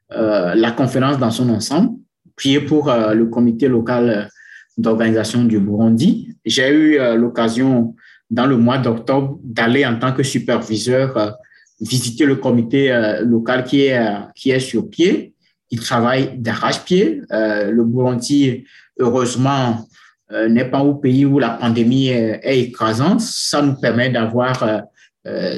la 0.10 0.72
conférence 0.72 1.20
dans 1.20 1.32
son 1.32 1.50
ensemble, 1.50 1.98
priez 2.36 2.60
pour 2.60 2.92
le 2.92 3.26
comité 3.28 3.68
local 3.68 4.30
d'organisation 4.78 5.44
du 5.46 5.60
Burundi. 5.60 6.36
J'ai 6.46 6.70
eu 6.70 6.98
l'occasion 7.16 7.96
dans 8.30 8.46
le 8.46 8.58
mois 8.58 8.78
d'octobre 8.78 9.40
d'aller 9.44 9.86
en 9.86 9.98
tant 9.98 10.12
que 10.12 10.22
superviseur 10.22 11.38
visiter 11.82 12.26
le 12.26 12.36
comité 12.36 12.92
euh, 12.92 13.24
local 13.24 13.64
qui 13.64 13.82
est, 13.82 13.98
euh, 13.98 14.20
qui 14.36 14.52
est 14.52 14.60
sur 14.60 14.90
pied. 14.90 15.34
Il 15.72 15.80
travaille 15.80 16.38
d'arrache-pied. 16.38 17.22
Euh, 17.32 17.72
le 17.72 17.84
Burundi, 17.84 18.66
heureusement, 19.00 19.88
n'est 20.50 20.70
pas 20.70 20.82
au 20.82 20.96
pays 20.96 21.26
où 21.26 21.40
la 21.40 21.50
pandémie 21.50 22.08
est, 22.08 22.40
écrasante. 22.44 23.20
Ça 23.20 23.62
nous 23.62 23.76
permet 23.76 24.10
d'avoir 24.10 24.84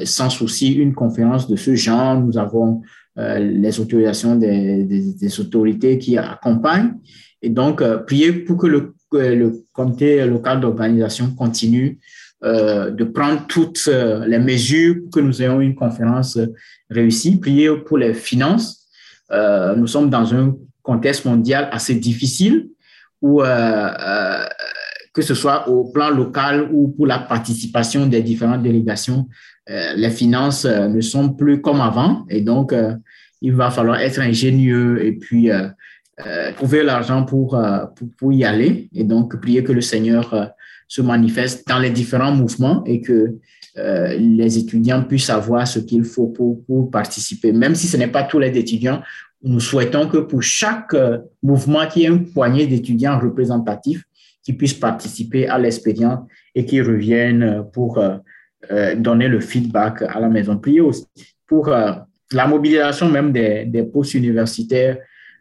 sans 0.04 0.30
souci 0.30 0.72
une 0.72 0.94
conférence 0.94 1.48
de 1.48 1.54
ce 1.54 1.76
genre. 1.76 2.20
Nous 2.20 2.36
avons 2.36 2.82
les 3.16 3.78
autorisations 3.78 4.34
des, 4.34 4.82
des, 4.82 5.40
autorités 5.40 5.96
qui 5.98 6.18
accompagnent. 6.18 6.94
Et 7.40 7.50
donc, 7.50 7.84
priez 8.06 8.32
pour 8.32 8.56
que 8.56 8.66
le, 8.66 8.94
le 9.12 9.62
comité 9.72 10.26
local 10.26 10.60
d'organisation 10.60 11.32
continue 11.36 12.00
euh, 12.42 12.90
de 12.90 13.04
prendre 13.04 13.46
toutes 13.46 13.88
euh, 13.88 14.26
les 14.26 14.38
mesures 14.38 14.96
pour 15.00 15.12
que 15.12 15.20
nous 15.20 15.40
ayons 15.40 15.62
une 15.62 15.74
conférence 15.74 16.38
réussie. 16.90 17.38
Prier 17.38 17.70
pour 17.86 17.96
les 17.96 18.12
finances. 18.12 18.86
Euh, 19.32 19.74
nous 19.76 19.86
sommes 19.86 20.10
dans 20.10 20.34
un 20.34 20.54
contexte 20.82 21.24
mondial 21.24 21.68
assez 21.72 21.94
difficile 21.94 22.68
où, 23.22 23.40
que 25.14 25.22
ce 25.22 25.34
soit 25.34 25.66
au 25.70 25.90
plan 25.90 26.10
local 26.10 26.68
ou 26.70 26.88
pour 26.88 27.06
la 27.06 27.18
participation 27.18 28.06
des 28.06 28.20
différentes 28.20 28.62
délégations, 28.62 29.26
les 29.66 30.10
finances 30.10 30.66
ne 30.66 31.00
sont 31.00 31.30
plus 31.30 31.62
comme 31.62 31.80
avant. 31.80 32.26
Et 32.28 32.42
donc, 32.42 32.74
il 33.40 33.54
va 33.54 33.70
falloir 33.70 33.98
être 34.00 34.20
ingénieux 34.20 35.02
et 35.02 35.12
puis 35.12 35.48
trouver 36.56 36.82
l'argent 36.82 37.24
pour, 37.24 37.58
pour, 37.96 38.08
pour, 38.18 38.32
y 38.34 38.44
aller. 38.44 38.90
Et 38.92 39.04
donc, 39.04 39.40
prier 39.40 39.64
que 39.64 39.72
le 39.72 39.80
Seigneur 39.80 40.52
se 40.88 41.02
manifeste 41.02 41.66
dans 41.68 41.78
les 41.78 41.90
différents 41.90 42.32
mouvements 42.32 42.84
et 42.84 43.00
que 43.00 43.36
euh, 43.76 44.16
les 44.16 44.58
étudiants 44.58 45.02
puissent 45.02 45.26
savoir 45.26 45.66
ce 45.66 45.80
qu'il 45.80 46.04
faut 46.04 46.28
pour, 46.28 46.90
participer. 46.90 47.52
Même 47.52 47.74
si 47.74 47.86
ce 47.86 47.96
n'est 47.96 48.08
pas 48.08 48.22
tous 48.22 48.38
les 48.38 48.56
étudiants, 48.56 49.02
nous 49.42 49.60
souhaitons 49.60 50.08
que 50.08 50.18
pour 50.18 50.42
chaque 50.42 50.94
euh, 50.94 51.18
mouvement, 51.42 51.86
qu'il 51.86 52.02
y 52.02 52.04
ait 52.04 52.08
une 52.08 52.30
poignée 52.30 52.66
d'étudiants 52.66 53.18
représentatifs 53.18 54.04
qui 54.42 54.52
puissent 54.52 54.74
participer 54.74 55.48
à 55.48 55.58
l'expérience 55.58 56.20
et 56.54 56.64
qui 56.64 56.80
reviennent 56.80 57.64
pour 57.72 57.98
euh, 57.98 58.94
donner 58.94 59.28
le 59.28 59.40
feedback 59.40 60.02
à 60.02 60.20
la 60.20 60.28
maison. 60.28 60.60
Pour 61.46 61.68
la 61.68 62.46
mobilisation 62.46 63.08
même 63.08 63.32
des, 63.32 63.64
des 63.64 63.82
postes 63.82 64.14
universitaires 64.14 64.98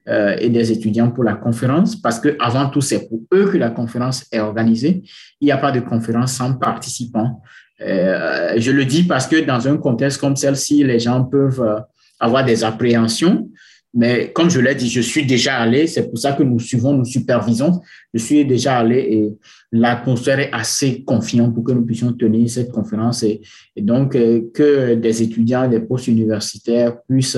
euh, 0.09 0.35
et 0.37 0.49
des 0.49 0.69
étudiants 0.69 1.11
pour 1.11 1.23
la 1.23 1.35
conférence, 1.35 1.95
parce 1.95 2.19
que 2.19 2.35
avant 2.37 2.69
tout, 2.69 2.81
c'est 2.81 3.07
pour 3.07 3.21
eux 3.33 3.45
que 3.45 3.57
la 3.57 3.69
conférence 3.69 4.25
est 4.33 4.39
organisée. 4.41 5.01
Il 5.39 5.45
n'y 5.45 5.51
a 5.51 5.57
pas 5.57 5.71
de 5.71 5.79
conférence 5.79 6.33
sans 6.33 6.55
participants. 6.55 7.41
Euh, 7.79 8.53
je 8.57 8.71
le 8.71 8.83
dis 8.83 9.03
parce 9.03 9.27
que 9.27 9.37
dans 9.45 9.65
un 9.65 9.77
contexte 9.77 10.19
comme 10.19 10.35
celle-ci, 10.35 10.83
les 10.83 10.99
gens 10.99 11.23
peuvent 11.23 11.61
euh, 11.61 11.79
avoir 12.19 12.43
des 12.43 12.65
appréhensions. 12.65 13.49
Mais 13.93 14.33
comme 14.33 14.49
je 14.49 14.59
l'ai 14.59 14.75
dit, 14.75 14.89
je 14.89 14.99
suis 14.99 15.25
déjà 15.25 15.55
allé. 15.55 15.87
C'est 15.87 16.09
pour 16.09 16.17
ça 16.17 16.33
que 16.33 16.43
nous 16.43 16.59
suivons, 16.59 16.91
nous 16.91 17.05
supervisons. 17.05 17.79
Je 18.13 18.19
suis 18.19 18.43
déjà 18.43 18.79
allé 18.79 18.97
et 18.97 19.33
l'atmosphère 19.71 20.39
est 20.39 20.51
assez 20.51 21.03
confiante 21.03 21.53
pour 21.55 21.63
que 21.63 21.71
nous 21.71 21.85
puissions 21.85 22.11
tenir 22.11 22.49
cette 22.49 22.73
conférence 22.73 23.23
et, 23.23 23.39
et 23.77 23.81
donc 23.81 24.11
que 24.11 24.95
des 24.95 25.23
étudiants 25.23 25.69
des 25.69 25.79
postes 25.79 26.07
universitaires 26.07 26.97
puissent 27.07 27.37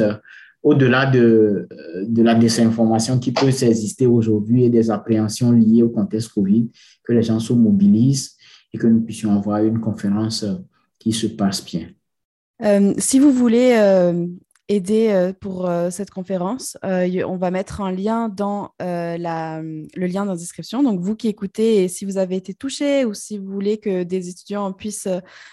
au-delà 0.66 1.06
de, 1.06 1.70
de 2.08 2.24
la 2.24 2.34
désinformation 2.34 3.20
qui 3.20 3.32
peut 3.32 3.48
exister 3.48 4.08
aujourd'hui 4.08 4.64
et 4.64 4.70
des 4.72 4.90
appréhensions 4.90 5.52
liées 5.52 5.84
au 5.84 5.90
contexte 5.90 6.30
Covid, 6.30 6.68
que 7.04 7.14
les 7.14 7.22
gens 7.22 7.40
se 7.40 7.54
mobilisent 7.54 8.36
et 8.74 8.80
que 8.80 8.88
nous 8.88 9.02
puissions 9.02 9.32
avoir 9.32 9.64
une 9.64 9.80
conférence 9.80 10.42
euh, 10.42 10.56
qui 10.98 11.14
se 11.14 11.28
passe 11.28 11.64
bien. 11.64 11.88
Euh, 12.64 12.96
si 12.98 13.20
vous 13.20 13.32
voulez 13.32 13.76
euh, 13.78 14.26
aider 14.68 15.32
pour 15.40 15.70
cette 15.92 16.10
conférence, 16.10 16.76
on 16.82 17.38
va 17.38 17.52
mettre 17.52 17.82
un 17.82 17.92
lien 17.92 18.30
dans 18.30 18.72
la, 18.80 19.62
le 19.62 20.08
lien 20.08 20.26
dans 20.26 20.32
la 20.32 20.38
description. 20.38 20.82
Donc, 20.82 21.02
vous 21.02 21.16
qui 21.16 21.28
écoutez, 21.28 21.84
et 21.84 21.88
si 21.88 22.04
vous 22.04 22.18
avez 22.18 22.38
été 22.38 22.56
touché 22.56 23.06
ou 23.06 23.14
si 23.14 23.38
vous 23.38 23.52
voulez 23.52 23.78
que 23.78 24.02
des 24.02 24.28
étudiants 24.28 24.74
puissent 24.74 25.08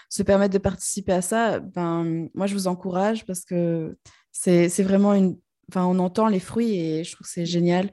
se 0.09 0.22
permettre 0.22 0.55
de 0.55 0.59
participer 0.59 1.12
à 1.12 1.20
ça, 1.20 1.61
ben, 1.61 2.29
moi, 2.33 2.46
je 2.46 2.55
vous 2.55 2.68
encourage 2.68 3.27
parce 3.27 3.44
que 3.44 3.94
c'est 4.33 4.83
vraiment 4.83 5.14
une. 5.14 5.37
Enfin, 5.71 5.87
on 5.87 5.99
entend 6.01 6.27
les 6.27 6.40
fruits 6.40 6.75
et 6.75 7.05
je 7.05 7.12
trouve 7.12 7.27
que 7.27 7.33
c'est 7.33 7.47
génial 7.47 7.90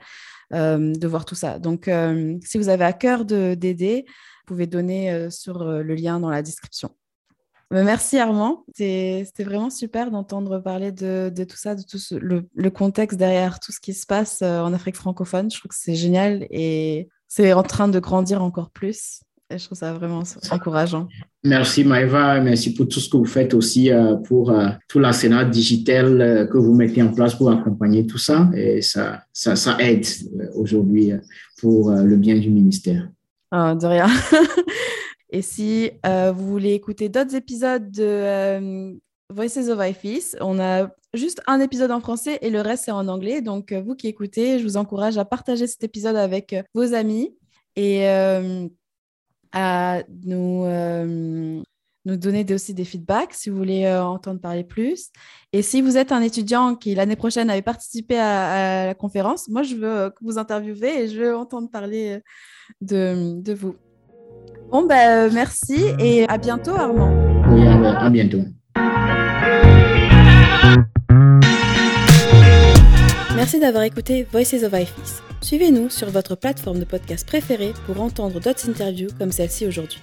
euh, 0.53 0.93
de 0.93 1.07
voir 1.07 1.25
tout 1.25 1.35
ça. 1.35 1.59
Donc, 1.59 1.87
euh, 1.87 2.37
si 2.43 2.57
vous 2.57 2.69
avez 2.69 2.83
à 2.83 2.93
cœur 2.93 3.23
d'aider, 3.23 4.05
vous 4.07 4.45
pouvez 4.47 4.65
donner 4.65 5.11
euh, 5.11 5.29
sur 5.29 5.63
le 5.63 5.93
lien 5.93 6.19
dans 6.19 6.29
la 6.29 6.41
description. 6.41 6.89
Bah, 7.69 7.83
merci 7.83 8.17
Armand. 8.17 8.65
C'était 8.73 9.43
vraiment 9.43 9.69
super 9.69 10.09
d'entendre 10.09 10.57
parler 10.57 10.91
de, 10.91 11.31
tout 11.47 11.55
ça, 11.55 11.75
de 11.75 11.83
tout 11.83 11.99
le, 12.11 12.69
contexte 12.69 13.17
derrière 13.17 13.59
tout 13.59 13.71
ce 13.71 13.79
qui 13.79 13.93
se 13.93 14.07
passe 14.07 14.41
en 14.41 14.73
Afrique 14.73 14.95
francophone. 14.95 15.51
Je 15.51 15.59
trouve 15.59 15.69
que 15.69 15.77
c'est 15.77 15.95
génial 15.95 16.47
et 16.49 17.09
c'est 17.27 17.53
en 17.53 17.61
train 17.61 17.87
de 17.87 17.99
grandir 17.99 18.41
encore 18.41 18.71
plus. 18.71 19.21
Et 19.51 19.57
je 19.57 19.65
trouve 19.65 19.77
ça 19.77 19.93
vraiment 19.93 20.23
encourageant. 20.51 21.07
Merci 21.43 21.83
Maëva, 21.83 22.39
merci 22.39 22.73
pour 22.73 22.87
tout 22.87 22.99
ce 22.99 23.09
que 23.09 23.17
vous 23.17 23.25
faites 23.25 23.53
aussi 23.53 23.91
euh, 23.91 24.15
pour 24.15 24.51
euh, 24.51 24.67
tout 24.87 24.99
l'arsenal 24.99 25.49
digital 25.49 26.47
que 26.51 26.57
vous 26.57 26.73
mettez 26.73 27.01
en 27.01 27.11
place 27.11 27.33
pour 27.33 27.49
accompagner 27.49 28.05
tout 28.05 28.19
ça. 28.19 28.49
Et 28.55 28.81
ça, 28.81 29.23
ça, 29.33 29.55
ça 29.55 29.77
aide 29.79 30.05
aujourd'hui 30.53 31.13
pour 31.59 31.91
le 31.91 32.15
bien 32.15 32.37
du 32.37 32.51
ministère. 32.51 33.09
Ah, 33.51 33.73
de 33.73 33.87
rien. 33.87 34.07
Et 35.31 35.41
si 35.41 35.91
euh, 36.05 36.31
vous 36.31 36.47
voulez 36.47 36.73
écouter 36.73 37.09
d'autres 37.09 37.35
épisodes 37.35 37.91
de 37.91 38.03
euh, 38.03 38.93
Voices 39.31 39.69
of 39.69 39.79
IFIS, 39.79 40.35
on 40.41 40.59
a 40.59 40.89
juste 41.13 41.41
un 41.45 41.59
épisode 41.59 41.91
en 41.91 41.99
français 41.99 42.39
et 42.41 42.49
le 42.49 42.61
reste 42.61 42.85
c'est 42.85 42.91
en 42.91 43.07
anglais. 43.07 43.41
Donc 43.41 43.71
euh, 43.71 43.81
vous 43.81 43.95
qui 43.95 44.07
écoutez, 44.07 44.57
je 44.57 44.63
vous 44.63 44.77
encourage 44.77 45.17
à 45.17 45.25
partager 45.25 45.67
cet 45.67 45.83
épisode 45.83 46.15
avec 46.15 46.55
vos 46.73 46.93
amis 46.93 47.35
et 47.75 48.01
à 49.51 50.03
nous, 50.25 50.65
nous 52.05 52.17
donner 52.17 52.45
aussi 52.53 52.73
des 52.73 52.85
feedbacks 52.85 53.33
si 53.33 53.49
vous 53.49 53.57
voulez 53.57 53.91
entendre 53.91 54.39
parler 54.39 54.63
plus. 54.63 55.09
Et 55.53 55.61
si 55.61 55.81
vous 55.81 55.97
êtes 55.97 56.11
un 56.11 56.21
étudiant 56.21 56.75
qui 56.75 56.95
l'année 56.95 57.15
prochaine 57.15 57.49
avait 57.49 57.61
participé 57.61 58.17
à, 58.17 58.85
la 58.85 58.93
conférence, 58.93 59.47
moi 59.49 59.63
je 59.63 59.75
veux 59.75 60.09
que 60.09 60.23
vous 60.23 60.37
interviewez 60.37 61.03
et 61.03 61.07
je 61.07 61.19
veux 61.19 61.35
entendre 61.35 61.69
parler 61.69 62.21
de, 62.81 63.39
de 63.41 63.53
vous. 63.53 63.75
Bon, 64.71 64.85
ben, 64.85 65.33
merci 65.33 65.83
et 65.99 66.27
à 66.27 66.37
bientôt, 66.37 66.71
Armand. 66.71 67.11
Oui, 67.49 67.65
à 67.65 68.09
bientôt. 68.09 68.43
Merci 73.35 73.59
d'avoir 73.59 73.83
écouté 73.83 74.27
Voices 74.31 74.63
of 74.63 74.73
IFIS. 74.73 75.28
Suivez-nous 75.41 75.89
sur 75.89 76.09
votre 76.09 76.35
plateforme 76.35 76.79
de 76.79 76.85
podcast 76.85 77.25
préférée 77.25 77.73
pour 77.85 78.01
entendre 78.01 78.39
d'autres 78.39 78.69
interviews 78.69 79.09
comme 79.17 79.31
celle-ci 79.31 79.65
aujourd'hui. 79.65 80.01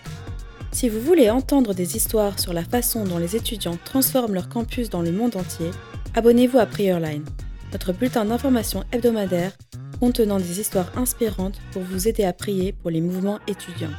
Si 0.73 0.89
vous 0.89 1.01
voulez 1.01 1.31
entendre 1.31 1.75
des 1.75 1.97
histoires 1.97 2.39
sur 2.39 2.53
la 2.53 2.65
façon 2.65 3.05
dont 3.05 3.19
les 3.19 3.37
étudiants 3.37 3.79
transforment 3.85 4.35
leur 4.35 4.49
campus 4.49 4.91
dans 4.91 5.03
le 5.03 5.13
monde 5.13 5.37
entier, 5.37 5.71
abonnez-vous 6.15 6.59
à 6.59 6.67
Prayerline, 6.67 7.25
notre 7.73 7.93
bulletin 7.93 8.25
d'information 8.25 8.85
hebdomadaire 8.93 9.53
contenant 10.01 10.39
des 10.39 10.61
histoires 10.61 10.91
inspirantes 10.97 11.61
pour 11.73 11.83
vous 11.83 12.09
aider 12.09 12.25
à 12.25 12.33
prier 12.33 12.73
pour 12.73 12.91
les 12.91 13.01
mouvements 13.01 13.39
étudiants. 13.47 13.95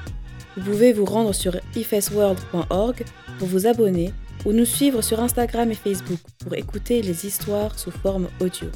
Vous 0.56 0.72
pouvez 0.72 0.92
vous 0.92 1.06
rendre 1.06 1.34
sur 1.34 1.56
ifsworld.org 1.76 3.04
pour 3.38 3.48
vous 3.48 3.68
abonner 3.68 4.12
ou 4.46 4.54
nous 4.54 4.66
suivre 4.66 5.02
sur 5.02 5.20
Instagram 5.20 5.72
et 5.72 5.76
Facebook 5.76 6.20
pour 6.44 6.56
écouter 6.56 7.02
les 7.02 7.26
histoires 7.26 7.78
sous 7.78 7.92
forme 7.92 8.28
audio. 8.40 8.68